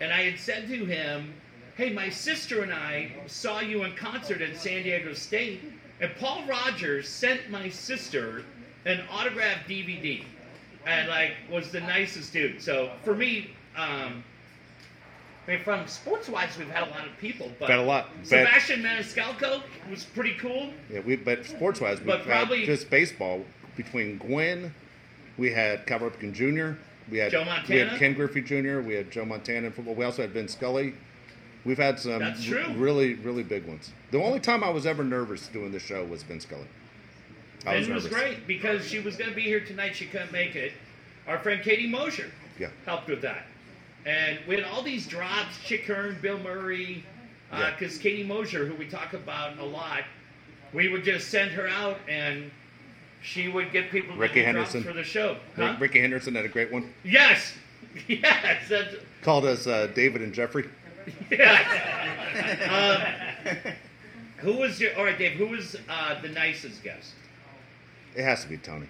[0.00, 1.32] And I had said to him,
[1.76, 5.60] hey, my sister and I saw you in concert at San Diego State.
[6.00, 8.42] And Paul Rodgers sent my sister
[8.86, 10.24] an autographed DVD.
[10.84, 12.60] And, like, was the nicest dude.
[12.60, 14.24] So for me, um,
[15.46, 17.52] I mean, from sports wise, we've had a lot of people.
[17.60, 18.08] But Had a lot.
[18.24, 20.72] Sebastian Maniscalco was pretty cool.
[20.92, 23.44] Yeah, we but sports wise, But had probably- just baseball
[23.76, 24.72] between Gwynn,
[25.38, 26.78] we had Cal Ripken Jr.,
[27.10, 29.94] we had Joe we had Ken Griffey Jr., we had Joe Montana in football.
[29.94, 30.94] We also had Vince Scully.
[31.64, 33.92] We've had some That's r- really really big ones.
[34.10, 36.66] The only time I was ever nervous doing the show was Vince Scully.
[37.66, 39.94] I Ben was was, great because she was going to be here tonight.
[39.96, 40.72] She couldn't make it.
[41.26, 42.68] Our friend Katie Mosher Yeah.
[42.84, 43.46] helped with that.
[44.04, 47.04] And we had all these drops Chick Hearn, Bill Murray,
[47.52, 47.70] uh, Yeah.
[47.76, 50.04] because Katie Mosher, who we talk about a lot,
[50.72, 52.50] we would just send her out and
[53.22, 54.82] she would get people Rickey Henderson.
[54.82, 55.36] for the show.
[55.56, 55.76] Huh?
[55.80, 56.92] Rickey Henderson had a great one.
[57.04, 57.52] Yes.
[58.08, 58.68] Yes.
[58.68, 60.68] That's, Called us uh, David and Jeffrey.
[61.30, 61.64] yes.
[63.64, 63.72] um,
[64.38, 67.14] who was your, all right, Dave, who was uh, the nicest guest?
[68.14, 68.86] It has to be Tony.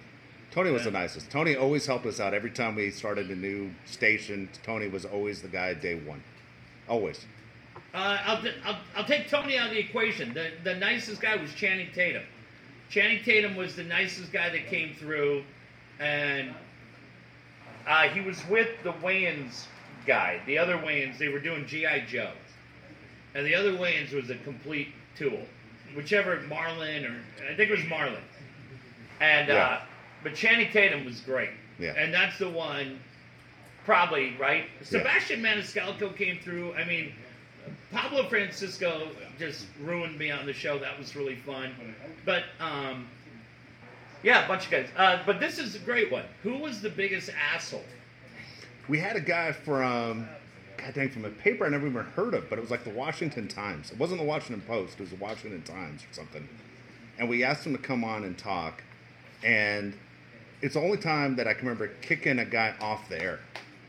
[0.51, 0.91] Tony was Yeah.
[0.91, 1.31] the nicest.
[1.31, 4.49] Tony always helped us out every time we started a new station.
[4.63, 6.21] Tony was always the guy day one,
[6.89, 7.25] always.
[7.93, 10.33] Uh, I'll, I'll, I'll take Tony out of the equation.
[10.33, 12.23] The, the nicest guy was Channing Tatum.
[12.89, 15.43] Channing Tatum was the nicest guy that came through,
[15.99, 16.53] and
[17.87, 19.65] uh, he was with the Wayans
[20.05, 20.39] guy.
[20.45, 22.01] The other Wayans, they were doing G.I.
[22.01, 22.31] Joe.
[23.35, 25.39] And the other Wayans was a complete tool.
[25.95, 27.15] Whichever, Marlon, or
[27.49, 28.21] I think it was Marlon.
[29.19, 29.79] And, uh,
[30.23, 31.49] but Channing Tatum was great.
[31.79, 31.93] Yeah.
[31.97, 32.99] And that's the one,
[33.85, 34.65] probably, right?
[34.81, 36.73] Sebastian Maniscalco came through.
[36.73, 37.13] I mean,
[37.91, 39.07] Pablo Francisco
[39.39, 40.77] just ruined me on the show.
[40.77, 41.71] That was really fun.
[42.25, 43.07] But um,
[44.23, 44.87] yeah, a bunch of guys.
[44.97, 46.25] Uh, but this is a great one.
[46.43, 47.83] Who was the biggest asshole?
[48.87, 50.27] We had a guy from,
[50.77, 52.89] God dang, from a paper I never even heard of, but it was like the
[52.89, 53.91] Washington Times.
[53.91, 56.47] It wasn't the Washington Post, it was the Washington Times or something.
[57.19, 58.83] And we asked him to come on and talk,
[59.43, 59.93] and
[60.61, 63.39] it's the only time that I can remember kicking a guy off the air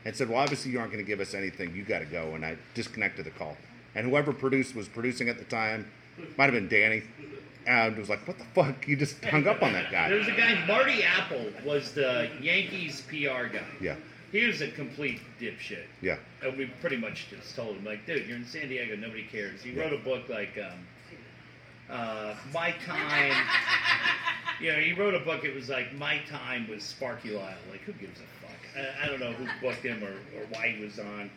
[0.05, 2.33] and said, Well, obviously you aren't going to give us anything, you got to go.
[2.35, 3.55] And I disconnected the call.
[3.95, 5.89] And whoever produced was producing at the time,
[6.37, 7.03] might have been Danny,
[7.67, 8.87] and was like, What the fuck?
[8.87, 10.15] You just hung up on that There guy.
[10.15, 13.63] was a guy, Marty Appel, was the Yankees PR guy.
[13.81, 13.95] Yeah,
[14.31, 15.85] He was a complete dipshit.
[16.01, 16.17] yeah.
[16.43, 19.61] And we pretty much just told him, like, dude, you're in San Diego, nobody cares.
[19.63, 19.83] He Yeah.
[19.83, 20.79] wrote a book like um,
[21.89, 23.33] uh, My Time.
[24.61, 25.43] you know, he wrote a book.
[25.45, 27.55] It was like My Time with Sparky Lyle.
[27.71, 28.57] Like, who gives a fuck?
[29.01, 31.29] I, I don't know who booked him or, or why he was on.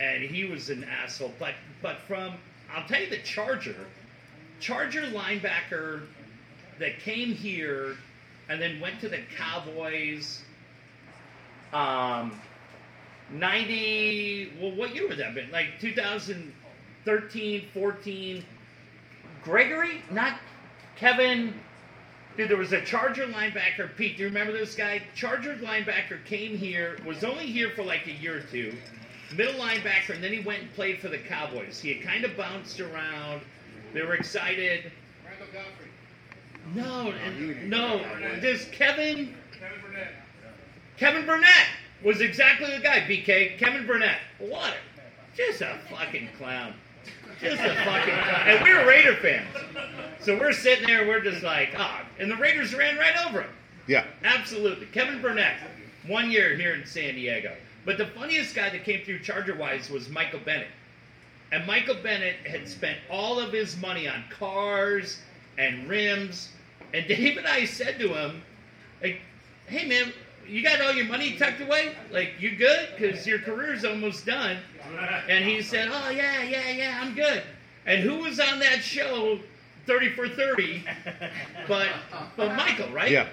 [0.00, 1.34] And he was an asshole.
[1.38, 2.34] But but from
[2.74, 3.76] I'll tell you the Charger,
[4.60, 6.02] Charger linebacker
[6.78, 7.96] that came here
[8.48, 10.42] and then went to the Cowboys.
[11.72, 12.40] Um,
[13.32, 15.50] 90 well what year would that been?
[15.50, 18.44] Like 2013 14
[19.44, 20.02] gregory?
[20.10, 20.38] Not
[20.96, 21.54] kevin.
[22.36, 23.94] Dude there was a charger linebacker.
[23.96, 25.02] Pete do you remember this guy?
[25.14, 28.76] Charger linebacker came here was only here for like a year or two
[29.36, 32.36] middle linebacker and then he went and played for the cowboys he had kind of
[32.36, 33.40] bounced around
[33.94, 34.90] they were excited
[36.74, 37.98] no and- no
[38.40, 40.12] this kevin Kevin Burnett.
[40.96, 41.66] Kevin Burnett
[42.02, 43.58] was exactly the guy, BK.
[43.58, 44.18] Kevin Burnett.
[44.38, 44.72] What?
[44.72, 46.72] a- Just a fucking clown.
[47.40, 48.48] Just a fucking clown.
[48.48, 49.46] And we were Raider fans.
[50.20, 52.02] So we're sitting there, we're just like, ah.
[52.18, 53.50] And the Raiders ran right over him.
[53.86, 54.86] Yeah, Absolutely.
[54.86, 55.56] Kevin Burnett,
[56.06, 57.54] one year here in San Diego.
[57.90, 60.68] But the funniest guy that came through Charger wise was Michael Bennett.
[61.50, 65.18] And Michael Bennett had spent all of his money on cars
[65.58, 66.50] and rims.
[66.94, 68.42] And Dave and I said to him,
[69.02, 69.20] like,
[69.66, 70.12] hey man,
[70.46, 71.96] you got all your money tucked away?
[72.12, 72.90] Like, you good?
[72.96, 74.58] Because your career's almost done.
[75.28, 77.42] And he said, oh, yeah, yeah, yeah, I'm good.
[77.86, 79.40] And who was on that show,
[79.88, 80.84] 30 for 30?
[81.66, 81.88] But,
[82.36, 83.10] but Michael, right?
[83.10, 83.26] Yeah,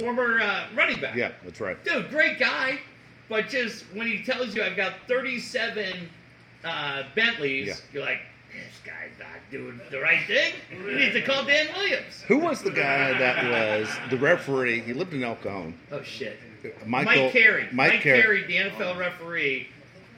[0.00, 1.14] Former uh, running back.
[1.14, 1.82] yeah, that's right.
[1.84, 2.80] Dude, great guy.
[3.28, 6.08] But just when he tells you I've got 37
[6.64, 7.74] uh, Bentleys, Yeah.
[7.92, 8.20] you're like,
[8.52, 10.54] this guy's not doing the right thing.
[10.72, 12.22] You need to call Dan Williams.
[12.26, 13.44] Who was the guy that
[13.80, 14.80] was the referee?
[14.80, 15.74] He lived in El Cajon.
[15.92, 16.38] Oh, shit.
[16.86, 17.68] Michael, Mike Carey.
[17.70, 19.68] Mike, Carey, the NFL referee,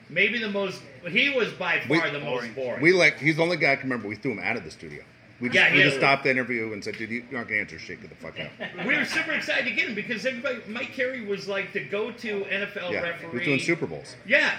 [0.09, 0.81] maybe the most.
[1.09, 2.81] He was by We- far the most boring.
[2.81, 4.09] We like he's the only guy I can remember.
[4.09, 5.03] We threw him out of the studio.
[5.41, 5.85] We just, Yeah, we yeah.
[5.85, 8.01] just stopped the interview and said, "Dude, you aren't gonna answer shit.
[8.01, 8.51] Get the fuck out."
[8.87, 10.59] we were super excited to get him because everybody.
[10.69, 13.31] Mike Carey was like the go-to NFL Yeah, referee.
[13.31, 14.17] he was doing Super Bowls.
[14.27, 14.53] Yeah,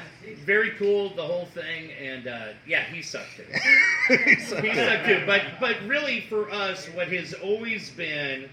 [0.44, 3.44] very cool, the whole thing, and uh, yeah, he sucked too.
[4.26, 4.76] He sucked he it.
[4.76, 5.24] sucked too.
[5.28, 8.50] But but really, for us, what has always been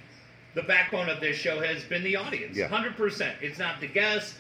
[0.55, 2.57] the backbone of this show has been the audience.
[2.57, 2.69] Yeah.
[2.69, 3.37] Hundred percent.
[3.41, 4.35] It's not the guest.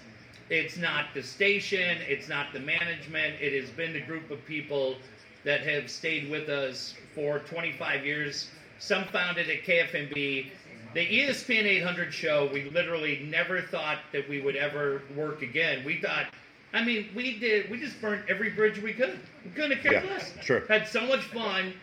[0.50, 1.98] It's not the station.
[2.08, 3.34] It's not the management.
[3.40, 4.96] It has been the group of people
[5.44, 8.48] that have stayed with us for 25 years.
[8.78, 10.46] Some founded at KFMB.
[10.94, 15.84] The ESPN 800 show, we literally never thought that we would ever work again.
[15.84, 16.26] We thought,
[16.72, 19.18] I mean, we did, we just burned every bridge we could.
[19.44, 20.32] We couldn't have cared Yeah, less.
[20.42, 20.60] sure.
[20.66, 21.74] Had so much fun.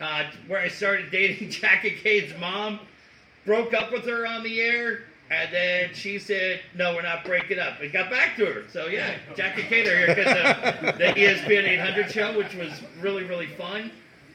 [0.00, 2.80] Uh, where I started dating Jackie Cade's mom,
[3.44, 7.58] broke up with her on the air, and then she said, "No, we're not breaking
[7.58, 8.64] up." And got back to her.
[8.72, 13.46] So yeah, Jackie are here because the, the ESPN 800 show, which was really really
[13.46, 13.90] fun.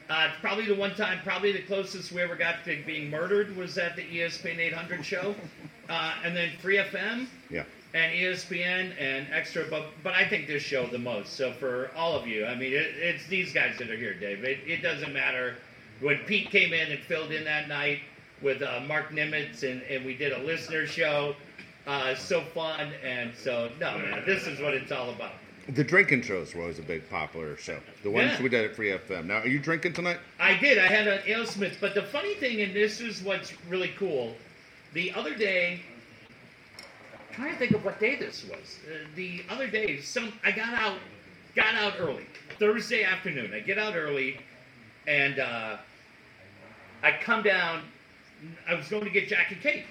[0.08, 3.76] Uh, probably the one time, probably the closest we ever got to being murdered was
[3.76, 5.34] at the ESPN 800 show,
[5.88, 10.62] uh, and then Free FM Yeah, and ESPN and extra, but but I think this
[10.62, 11.34] show the most.
[11.34, 14.44] So for all of you, I mean, it, it's these guys that are here, Dave.
[14.44, 15.56] It, it doesn't matter
[16.00, 18.00] when Pete came in and filled in that night
[18.42, 21.34] with uh, Mark Nimitz, and, and we did a listener show.
[21.86, 25.32] Uh, so fun, and so no, man, this is what it's all about.
[25.68, 27.78] the drinking shows were always a big popular show.
[28.02, 28.42] The ones Yeah.
[28.42, 29.26] we did at Free FM.
[29.26, 30.18] Now, are you drinking tonight?
[30.40, 30.78] I did.
[30.78, 34.34] I had an AleSmith, but the funny thing, and this is what's really cool.
[34.94, 35.80] The other day,
[37.12, 38.78] I'm trying to think of what day this was.
[38.88, 40.98] Uh, the other day, some I got out,
[41.54, 42.26] got out early
[42.58, 43.52] Thursday afternoon.
[43.54, 44.38] I get out early,
[45.06, 45.76] and uh,
[47.04, 47.82] I come down.
[48.68, 49.84] I was going to get Jack and Kate,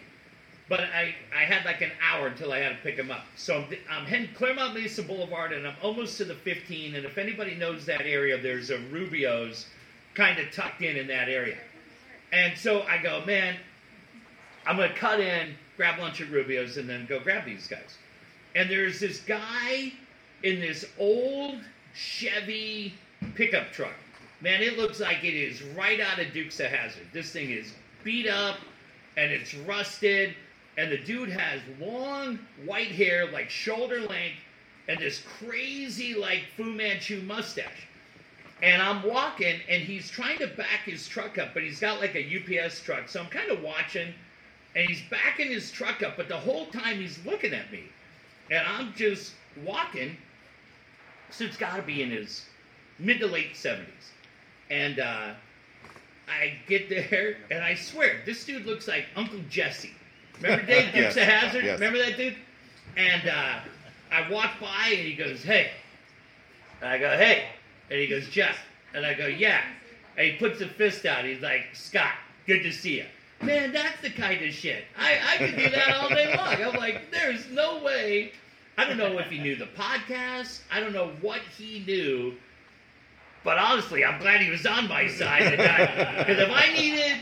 [0.68, 3.26] but I, I had like an hour until I had to pick him up.
[3.36, 6.96] So I'm, I'm heading Clairemont Mesa Boulevard, and I'm almost to the 15.
[6.96, 9.68] And if anybody knows that area, there's a Rubio's
[10.16, 11.58] kind of tucked in in that area.
[12.32, 13.56] And so I go, man,
[14.66, 17.98] I'm gonna cut in, grab lunch at Rubio's, and then go grab these guys.
[18.56, 19.94] And there's this guy
[20.44, 21.60] in this old
[21.94, 22.94] Chevy
[23.36, 23.94] pickup truck.
[24.42, 27.08] Man, it looks like it is right out of Dukes of Hazzard.
[27.14, 27.74] This thing is
[28.06, 28.56] beat up
[29.18, 30.34] and it's rusted,
[30.78, 34.40] and the dude has long white hair, like shoulder length,
[34.88, 37.88] and this crazy like Fu Manchu mustache.
[38.62, 42.16] And I'm walking, and he's trying to back his truck up, but he's got like
[42.16, 43.10] a UPS truck.
[43.10, 44.14] So I'm kind of watching,
[44.76, 47.84] and he's backing his truck up, but the whole time he's looking at me.
[48.52, 50.18] And I'm just walking.
[51.32, 52.46] So it's got to be in his
[53.00, 53.86] mid to late 70s.
[54.70, 55.32] And uh,
[56.28, 59.92] I get there, and I swear, this dude looks like Uncle Jesse.
[60.42, 61.64] Remember Dave Dukes Yes, of Hazzard?
[61.66, 61.80] yes.
[61.80, 62.36] Remember that dude?
[62.98, 63.60] And uh,
[64.12, 65.72] I walk by, and he goes, "Hey."
[66.82, 67.46] And I go, "Hey,"
[67.90, 68.58] and he goes, "Jeff,"
[68.94, 69.62] and I go, "Yeah."
[70.18, 71.26] And he puts a fist out.
[71.26, 72.14] He's like, "Scott,
[72.48, 73.06] good to see you."
[73.42, 74.86] Man, that's the kind of shit.
[74.98, 76.54] I, I could do that all day long.
[76.74, 78.32] I'm like, there's no way.
[78.78, 80.62] I don't know if he knew the podcast.
[80.72, 82.34] I don't know what he knew.
[83.46, 87.18] But honestly, I'm glad he was on my side because if I needed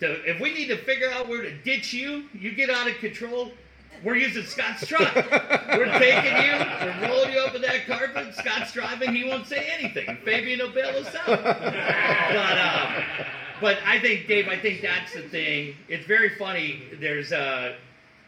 [0.00, 2.96] to, if we need to figure out where to ditch you, you get out of
[2.96, 3.52] control.
[4.02, 5.14] We're using Scott's truck.
[5.14, 6.52] We're taking you.
[6.58, 8.34] We're rolling you up in that carpet.
[8.34, 9.14] Scott's driving.
[9.14, 10.18] He won't say anything.
[10.24, 11.26] Fabian will bail us out.
[11.26, 13.02] But, uh,
[13.60, 15.76] but I think, Dave, I think that's the thing.
[15.86, 16.82] It's very funny.
[16.98, 17.76] There's a,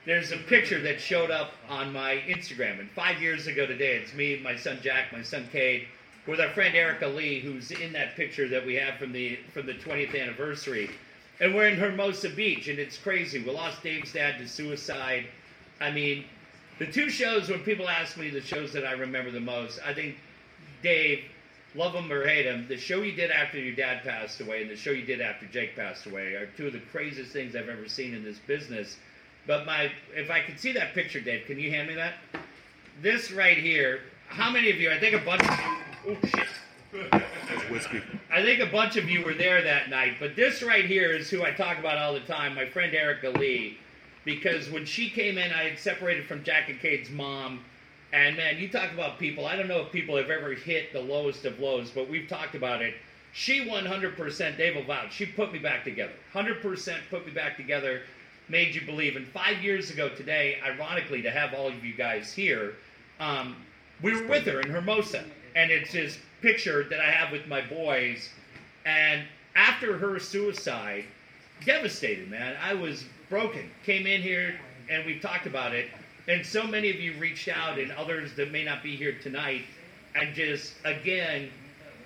[0.04, 2.78] there's a picture that showed up on my Instagram.
[2.78, 5.88] And five years ago today, it's me, my son Jack, my son Cade,
[6.26, 9.66] with our friend Erica Lee, who's in that picture that we have from the from
[9.66, 10.90] the 20th anniversary.
[11.40, 13.42] And we're in Hermosa Beach, and it's crazy.
[13.42, 15.26] We lost Dave's dad to suicide.
[15.80, 16.24] I mean,
[16.78, 19.92] the two shows, when people ask me the shows that I remember the most, I
[19.92, 20.16] think
[20.82, 21.24] Dave,
[21.74, 24.70] love him or hate him, the show you did after your dad passed away and
[24.70, 27.68] the show you did after Jake passed away are two of the craziest things I've
[27.68, 28.98] ever seen in this business.
[29.46, 32.14] But my, if I could see that picture, Dave, can you hand me that?
[33.00, 34.00] This right here.
[34.28, 34.90] How many of you?
[34.90, 35.91] I think a bunch of you.
[36.04, 36.48] Shit!
[37.70, 38.02] whiskey.
[38.30, 41.30] I think a bunch of you were there that night, but this right here is
[41.30, 43.78] who I talk about all the time, my friend Erica Lee.
[44.24, 47.64] Because when she came in, I had separated from Jack and Cade's mom.
[48.12, 49.46] And man, you talk about people.
[49.46, 52.54] I don't know if people have ever hit the lowest of lows, but we've talked
[52.54, 52.94] about it.
[53.32, 56.12] She 100%, Dave will she put me back together.
[56.34, 58.02] 100% put me back together,
[58.48, 59.16] made you believe.
[59.16, 62.74] And five years ago today, ironically, to have all of you guys here,
[63.18, 63.56] um,
[64.02, 65.24] we were with her in Hermosa.
[65.54, 68.28] And it's his picture that I have with my boys.
[68.84, 69.22] And
[69.54, 71.04] after her suicide,
[71.64, 72.56] devastated, man.
[72.62, 73.70] I was broken.
[73.84, 74.58] Came in here,
[74.90, 75.88] and we've talked about it.
[76.28, 79.62] And so many of you reached out, and others that may not be here tonight.
[80.14, 81.50] And just, again,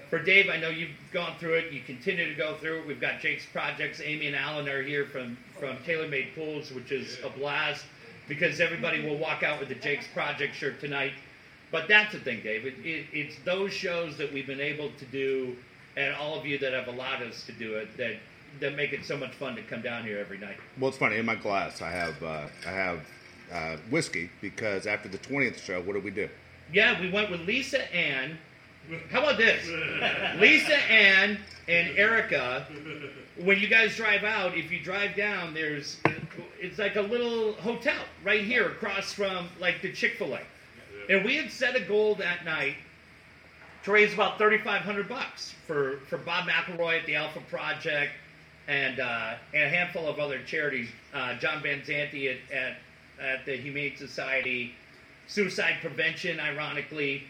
[0.09, 1.73] for Dave, I know you've gone through it.
[1.73, 2.87] You continue to go through it.
[2.87, 4.01] We've got Jake's projects.
[4.03, 7.85] Amy and Alan are here from, from Tailor Made Pools, which is a blast
[8.29, 11.13] because everybody will walk out with the Jake's Project shirt tonight.
[11.73, 12.75] But that's the thing, David.
[12.85, 15.57] It, it's those shows that we've been able to do,
[15.97, 18.17] and all of you that have allowed us to do it, that
[18.61, 20.57] that make it so much fun to come down here every night.
[20.79, 21.17] Well, it's funny.
[21.17, 23.01] In my glass, I have uh, I have
[23.53, 26.29] uh, whiskey because after the twentieth show, what did we do?
[26.73, 28.39] Yeah, we went with Lisa Ann.
[29.11, 29.67] How about this?
[30.41, 31.39] Lisa Ann
[31.69, 32.67] and Erica.
[33.43, 35.99] When you guys drive out, if you drive down, there's
[36.61, 40.41] it's like a little hotel right here across from like the Chick Fil A,
[41.09, 42.77] and we had set a goal that night
[43.85, 48.13] to raise about thirty five hundred bucks for for Bob McElroy at the Alpha Project
[48.69, 50.89] and uh, and a handful of other charities.
[51.15, 52.77] Uh, John Van Zante at, at
[53.21, 54.75] at the Humane Society,
[55.27, 57.25] suicide prevention, ironically.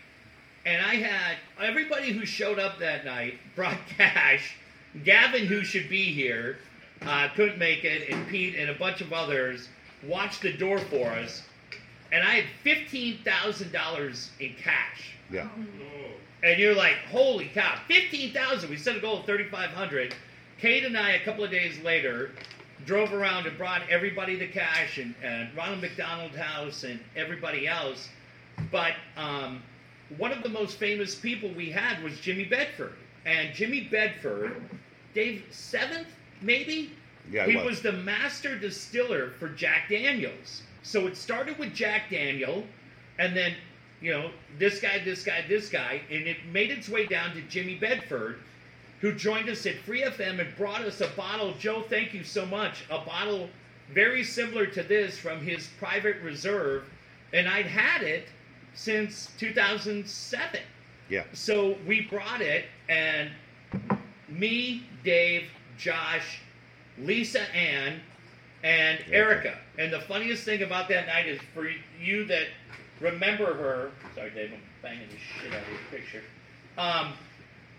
[0.64, 4.56] And I had everybody who showed up that night brought cash.
[5.04, 6.58] Gavin, who should be here,
[7.02, 9.68] uh, couldn't make it, and Pete and a bunch of others
[10.02, 11.42] watched the door for us.
[12.12, 15.14] And I had fifteen thousand dollars in cash.
[15.30, 15.48] Yeah.
[16.42, 18.70] And you're like, holy cow, fifteen thousand.
[18.70, 20.14] We set a goal of thirty five hundred.
[20.58, 22.30] Kate and I, a couple of days later,
[22.86, 28.08] drove around and brought everybody the cash and, and Ronald McDonald House and everybody else.
[28.70, 29.62] But um,
[30.16, 32.94] one of the most famous people we had was Jimmy Bedford.
[33.26, 34.56] And Jimmy Bedford,
[35.12, 36.06] Dave, seventh,
[36.40, 36.92] maybe?
[37.30, 37.66] Yeah, he was.
[37.66, 40.62] was the master distiller for Jack Daniels.
[40.86, 42.64] So it started with Jack Daniel,
[43.18, 43.54] and then,
[44.00, 47.42] you know, this guy, this guy, this guy, and it made its way down to
[47.42, 48.38] Jimmy Bedford,
[49.00, 51.54] who joined us at Free FM and brought us a bottle.
[51.58, 52.84] Joe, thank you so much.
[52.88, 53.50] A bottle
[53.92, 56.84] very similar to this from his private reserve,
[57.32, 58.28] and I'd had it
[58.74, 60.60] since 2007.
[61.08, 61.24] Yeah.
[61.32, 63.30] So we brought it, and
[64.28, 66.40] me, Dave, Josh,
[66.96, 68.00] Lisa Ann,
[68.62, 69.58] and Erica.
[69.78, 71.68] And the funniest thing about that night is for
[72.00, 72.46] you that
[73.00, 73.90] remember her.
[74.14, 76.22] Sorry, Dave, I'm banging the shit out of your picture.
[76.78, 77.12] Um,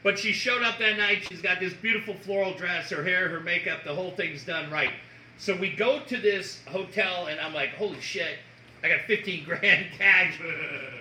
[0.04, 1.26] but she showed up that night.
[1.28, 4.92] She's got this beautiful floral dress, her hair, her makeup, the whole thing's done right.
[5.38, 8.40] So we go to this hotel, and I'm like, holy shit,
[8.84, 10.40] I got 15 grand cash.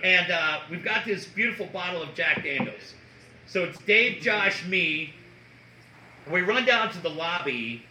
[0.03, 2.93] And uh, we've got this beautiful bottle of Jack Daniels.
[3.45, 5.13] So it's Dave, Josh, me.
[6.29, 7.83] We run down to the lobby,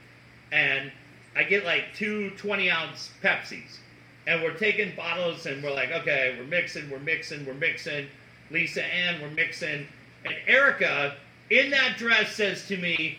[0.52, 0.92] and
[1.36, 3.78] I get like two 20 ounce Pepsis.
[4.26, 8.08] And we're taking bottles, and we're like, okay, we're mixing, we're mixing, we're mixing.
[8.50, 9.86] Lisa Ann, we're mixing.
[10.24, 11.16] And Erica,
[11.50, 13.18] in that dress, says to me,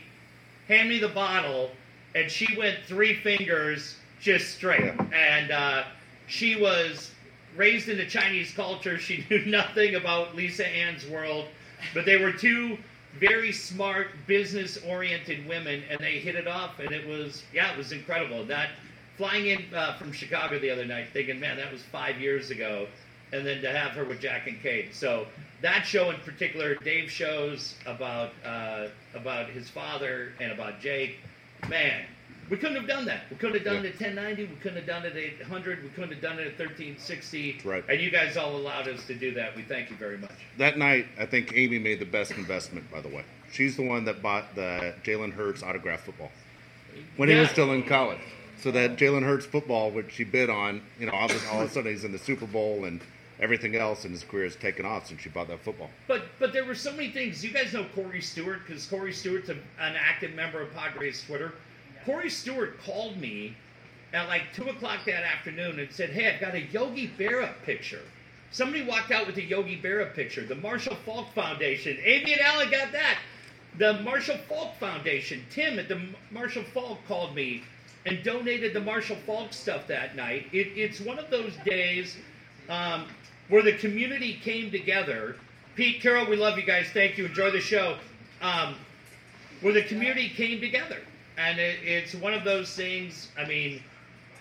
[0.67, 1.71] hand me the bottle.
[2.13, 4.93] And she went three fingers just straight.
[5.13, 5.83] And uh,
[6.27, 7.11] she was
[7.55, 8.97] raised in the Chinese culture.
[8.97, 11.45] She knew nothing about Lisa Ann's world.
[11.93, 12.77] But they were two
[13.19, 16.79] very smart, business oriented women, and they hit it off.
[16.79, 18.45] And it was, yeah, it was incredible.
[18.45, 18.69] That
[19.17, 22.87] flying in uh, from Chicago the other night, thinking, man, that was five years ago.
[23.33, 24.95] And then to have her with Jack and Kate.
[24.95, 25.27] So
[25.61, 31.17] that show in particular, Dave shows about uh, about his father and about Jake.
[31.67, 32.05] Man,
[32.49, 33.23] we couldn't have done that.
[33.29, 33.89] We couldn't have done Yeah.
[33.89, 34.45] it at 1090.
[34.45, 35.83] We couldn't have done it at 800.
[35.83, 37.61] We couldn't have done it at 1360.
[37.63, 37.83] Right.
[37.89, 39.55] And you guys all allowed us to do that.
[39.55, 40.31] We thank you very much.
[40.57, 42.89] That night, I think Amy made the best investment.
[42.91, 46.31] By the way, she's the one that bought the Jalen Hurts autograph football
[47.17, 48.19] when he was still in college.
[48.61, 51.61] So that Jalen Hurts football, which she bid on, you know, all of, a- all
[51.61, 52.99] of a sudden he's in the Super Bowl and
[53.39, 55.91] everything else, and his career has taken off since she bought that football.
[56.07, 57.43] But but there were so many things.
[57.45, 61.53] You guys know Corey Stewart because Corey Stewart's a, an active member of Padres Twitter.
[62.07, 63.55] Corey Stewart called me
[64.13, 68.01] at like two o'clock that afternoon and said, "Hey, I've got a Yogi Berra picture."
[68.51, 70.45] Somebody walked out with a Yogi Berra picture.
[70.45, 71.99] The Marshall Faulk Foundation.
[72.03, 73.19] Amy and Alan got that.
[73.77, 75.43] The Marshall Faulk Foundation.
[75.51, 76.01] Tim at the
[76.31, 77.63] Marshall Faulk called me
[78.05, 80.47] and donated the Marshall Faulk stuff that night.
[80.53, 82.17] It, it's one of those days
[82.69, 83.05] um,
[83.49, 85.35] where the community came together.
[85.75, 86.87] Pete, Carol, we love you guys.
[86.93, 87.25] Thank you.
[87.25, 87.97] Enjoy the show.
[88.41, 88.75] um,
[89.61, 90.99] where the community came together,
[91.37, 93.29] and it, it's one of those things.
[93.37, 93.81] I mean,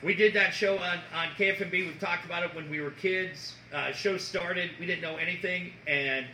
[0.02, 1.72] we did that show on on KFMB.
[1.72, 3.54] We talked about it when we were kids.
[3.72, 6.26] Uh, show started, we didn't know anything, and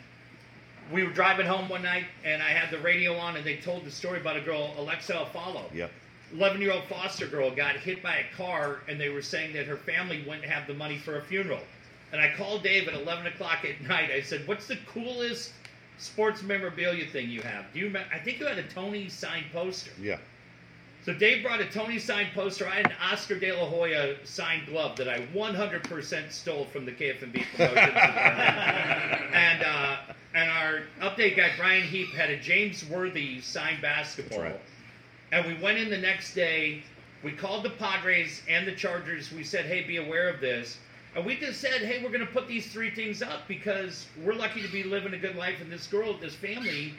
[0.92, 3.84] we were driving home one night, and I had the radio on, and they told
[3.84, 5.72] the story about a girl, Alexa Afalo.
[5.74, 5.90] Yep.
[6.34, 9.66] 11 year old foster girl got hit by a car, and they were saying that
[9.66, 11.60] her family wouldn't have the money for a funeral.
[12.12, 14.10] And I called Dave at 11 o'clock at night.
[14.10, 15.52] I said, What's the coolest
[15.98, 17.72] sports memorabilia thing you have?
[17.72, 18.08] Do you remember?
[18.12, 19.92] I think you had a Tony signed poster.
[20.00, 20.18] Yeah.
[21.05, 22.68] So Dave brought a Tony signed poster.
[22.68, 26.92] I had an Oscar De La Hoya signed glove that I 100% stole from the
[26.92, 27.96] KFMB promotions
[29.32, 29.96] and uh,
[30.34, 34.42] and our update guy Brian Heap had a James Worthy signed basketball.
[34.42, 34.61] Right.
[35.32, 36.84] And we went in the next day.
[37.24, 39.32] We called the Padres and the Chargers.
[39.32, 40.78] We said, "Hey, be aware of this."
[41.16, 44.34] And we just said, "Hey, we're going to put these three things up because we're
[44.34, 46.94] lucky to be living a good life, and this girl, this family,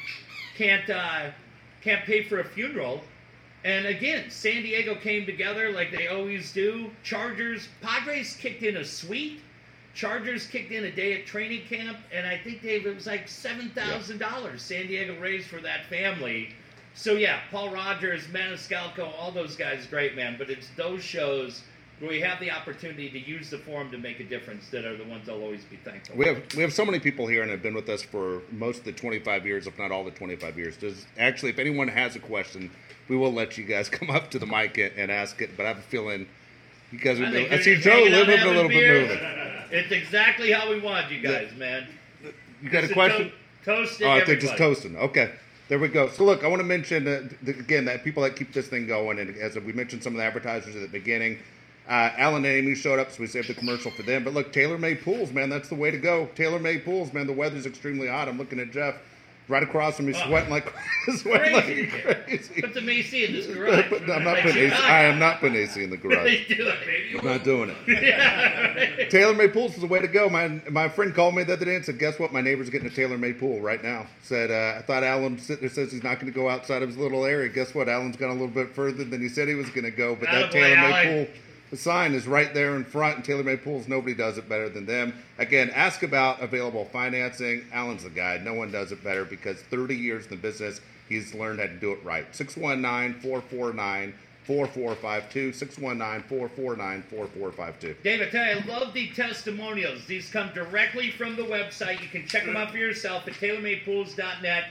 [0.58, 1.32] can't uh,
[1.82, 3.02] can't pay for a funeral."
[3.66, 6.92] And again, San Diego came together like they always do.
[7.04, 9.40] Chargers, Padres kicked in a suite.
[9.94, 13.28] Chargers kicked in a day at training camp, and I think Dave it was like
[13.28, 16.50] seven thousand dollars San Diego raised for that family.
[16.96, 20.36] So yeah, Paul Rodgers, Maniscalco, all those guys, great man.
[20.38, 21.62] But it's those shows
[22.00, 24.98] where we have the opportunity to use the forum to make a difference that are
[24.98, 26.18] the ones I'll always be thankful.
[26.18, 28.80] We have we have so many people here and have been with us for most
[28.80, 30.76] of the 25 years, if not all the 25 years.
[30.76, 32.72] Does actually, if anyone has a question,
[33.10, 35.52] we will let you guys come up to the mic and, and ask it.
[35.58, 36.28] But I have a feeling
[36.92, 37.26] you guys are.
[37.26, 39.20] I I see Joe moving a little bit moving.
[39.74, 41.88] It's exactly how we want you guys, man.
[42.62, 43.30] You got a question?
[43.30, 44.96] To- toast it, Oh, I think just toasting.
[44.96, 45.32] Okay,
[45.68, 46.10] there we go.
[46.10, 48.86] So look, I want to mention uh, th- again that people that keep this thing
[48.86, 51.40] going, and as we mentioned, some of the advertisers at the beginning.
[51.90, 54.24] Uh, Alan and Amy showed up, so we saved the commercial for them.
[54.24, 56.30] But look, tailor-made pools, man, that's the way to go.
[56.36, 57.26] Tailor-made pools, man.
[57.26, 58.30] The weather's extremely hot.
[58.30, 58.96] I'm looking at Jeff
[59.48, 60.74] right across from me, sweating like
[61.18, 61.82] sweating Crazy.
[62.08, 62.62] like crazy.
[62.62, 63.86] Put some AC in this garage.
[63.92, 64.76] I'm not Like putting AC.
[64.84, 66.48] I am not putting AC in the garage.
[66.48, 67.20] Do it.
[67.20, 67.78] I'm not doing it.
[68.04, 69.10] Yeah, right.
[69.10, 70.30] Tailor-made pools is the way to go.
[70.30, 72.32] My my friend called me the other day and said, "Guess what?
[72.34, 75.70] My neighbor's getting a tailor-made pool right now." Said, uh, "I thought Alan sitting there
[75.70, 77.50] says he's not going to go outside of his little area.
[77.50, 77.88] Guess what?
[77.90, 80.16] Alan's gone a little bit further than he said he was going to go.
[80.16, 81.36] But that Attaboy, tailor-made pool."
[81.74, 84.86] The sign is right there in front, and TaylorMade Pools, nobody does it better than
[84.86, 85.12] them.
[85.40, 87.66] Again, ask about available financing.
[87.74, 88.38] Alan's the guy.
[88.38, 91.74] No one does it better because 30 years in the business, he's learned how to
[91.74, 92.28] do it right.
[92.36, 94.14] 619 449
[94.46, 95.52] 4452.
[95.52, 97.96] 619 449 4452.
[98.04, 100.06] Dave, I love the testimonials.
[100.06, 102.04] These come directly from the website.
[102.04, 104.66] You can check them out for yourself at tailormadepools.net.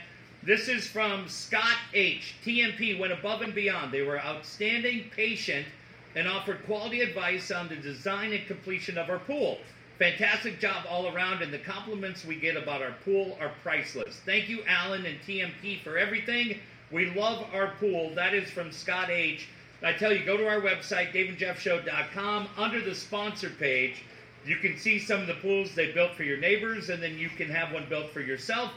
[0.45, 2.37] This is from Scott H.
[2.45, 3.91] TMP went above and beyond.
[3.91, 5.67] They were outstanding, patient,
[6.15, 9.59] and offered quality advice on the design and completion of our pool.
[9.99, 14.21] Fantastic job all around, and the compliments we get about our pool are priceless.
[14.25, 16.59] Thank you, Alan and TMP, for everything.
[16.91, 18.13] We love our pool.
[18.15, 19.49] That is from Scott H.
[19.83, 22.49] I tell you, go to our website, daveandjeffshow.com.
[22.57, 24.05] Under the sponsor page,
[24.45, 27.29] you can see some of the pools they built for your neighbors, and then you
[27.29, 28.73] can have one built for yourself.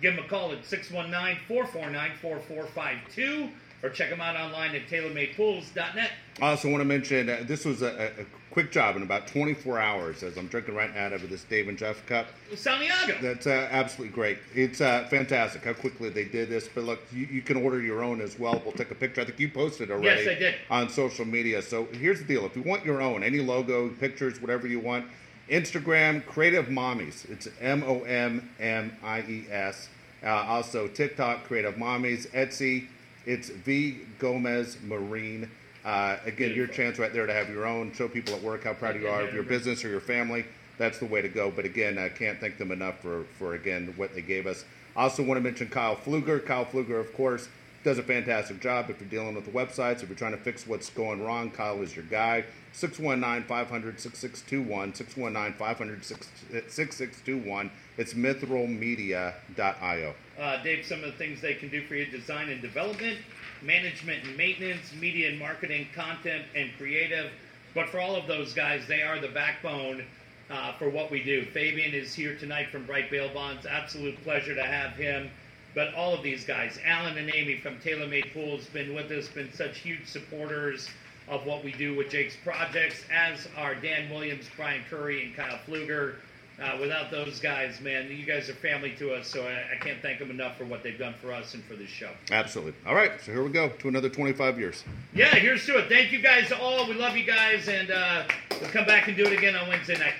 [0.00, 3.50] Give them a call at 619 449 4452
[3.82, 6.10] or check them out online at tailormadepools.net.
[6.40, 9.78] I also want to mention uh, this was a, a, quick job in about 24
[9.78, 12.26] hours as I'm drinking right now out of this Dave and Jeff cup.
[12.56, 13.14] Santiago.
[13.22, 14.38] That's uh, absolutely great.
[14.54, 16.68] It's uh, fantastic how quickly they did this.
[16.68, 18.60] But look, you, you can order your own as well.
[18.64, 19.20] We'll take a picture.
[19.20, 20.54] I think you posted already Yes, I did.
[20.68, 21.62] on social media.
[21.62, 25.06] So here's the deal: if you want your own, any logo, pictures, whatever you want,
[25.48, 27.30] Instagram, Creative Mommies.
[27.30, 29.88] It's M O M M I E S.
[30.24, 32.28] Uh, also TikTok, Creative Mommies.
[32.30, 32.88] Etsy,
[33.26, 35.50] it's V Gomez Marine.
[35.84, 37.92] Uh, again, your chance right there to have your own.
[37.92, 40.44] Show people at work how proud you are of your business or your family.
[40.78, 41.50] That's the way to go.
[41.50, 44.64] But again, I can't thank them enough for, for again what they gave us.
[44.96, 46.44] I also want to mention Kyle Fluger.
[46.44, 47.48] Kyle Fluger, of course,
[47.84, 50.66] does a fantastic job if you're dealing with the websites, if you're trying to fix
[50.66, 51.50] what's going wrong.
[51.50, 52.44] Kyle is your guy.
[52.72, 54.94] 619 500 6621.
[54.94, 57.70] 619 500 6621.
[57.96, 60.14] It's mithralmedia.io.
[60.38, 63.18] Uh, Dave, some of the things they can do for you design and development,
[63.62, 67.30] management and maintenance, media and marketing, content and creative.
[67.74, 70.04] But for all of those guys, they are the backbone
[70.50, 71.44] uh, for what we do.
[71.46, 73.66] Fabian is here tonight from Bright Bail Bonds.
[73.66, 75.30] Absolute pleasure to have him.
[75.74, 79.52] But all of these guys, Alan and Amy from TaylorMade Pools, been with us, been
[79.52, 80.88] such huge supporters
[81.28, 85.60] of what we do with Jake's projects, as are Dan Williams, Brian Curry, and Kyle
[85.68, 86.16] Fluger.
[86.60, 90.02] Uh, without those guys, man, you guys are family to us, so I, I can't
[90.02, 92.10] thank them enough for what they've done for us and for this show.
[92.30, 92.74] Absolutely.
[92.86, 94.84] All right, so here we go to another 25 years.
[95.14, 95.88] Yeah, here's to it.
[95.88, 96.86] Thank you guys all.
[96.86, 98.24] We love you guys, and uh,
[98.60, 100.12] we'll come back and do it again on Wednesday night.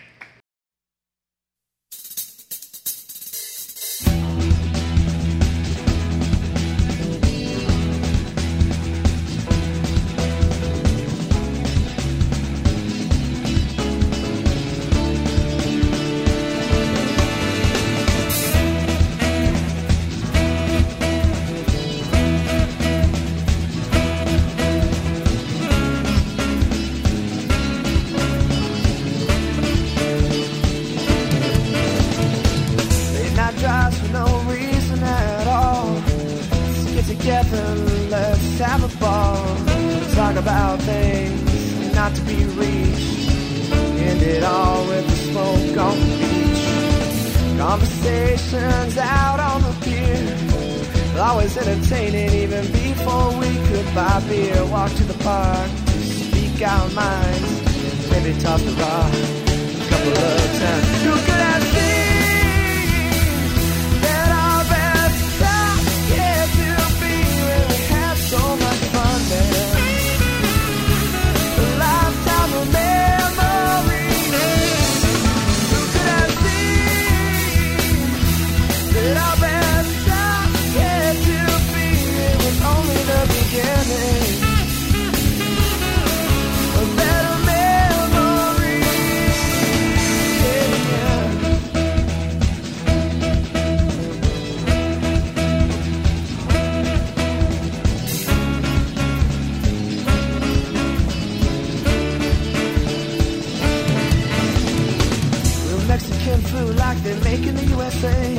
[106.99, 108.35] They make in the USA.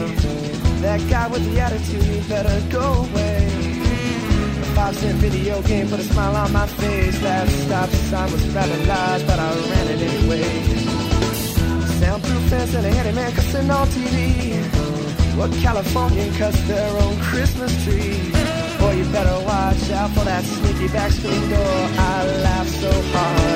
[0.82, 3.48] That guy with the attitude, he better go away.
[4.62, 7.18] A five cent video game put a smile on my face.
[7.22, 10.44] That stop sign was rather large, but I ran it anyway.
[12.02, 14.62] Soundproof fence and a handyman cussing on TV.
[15.38, 18.20] What Californian cuts their own Christmas tree?
[18.80, 21.78] Boy, you better watch out for that sneaky back screen door.
[21.98, 23.52] I laughed so hard.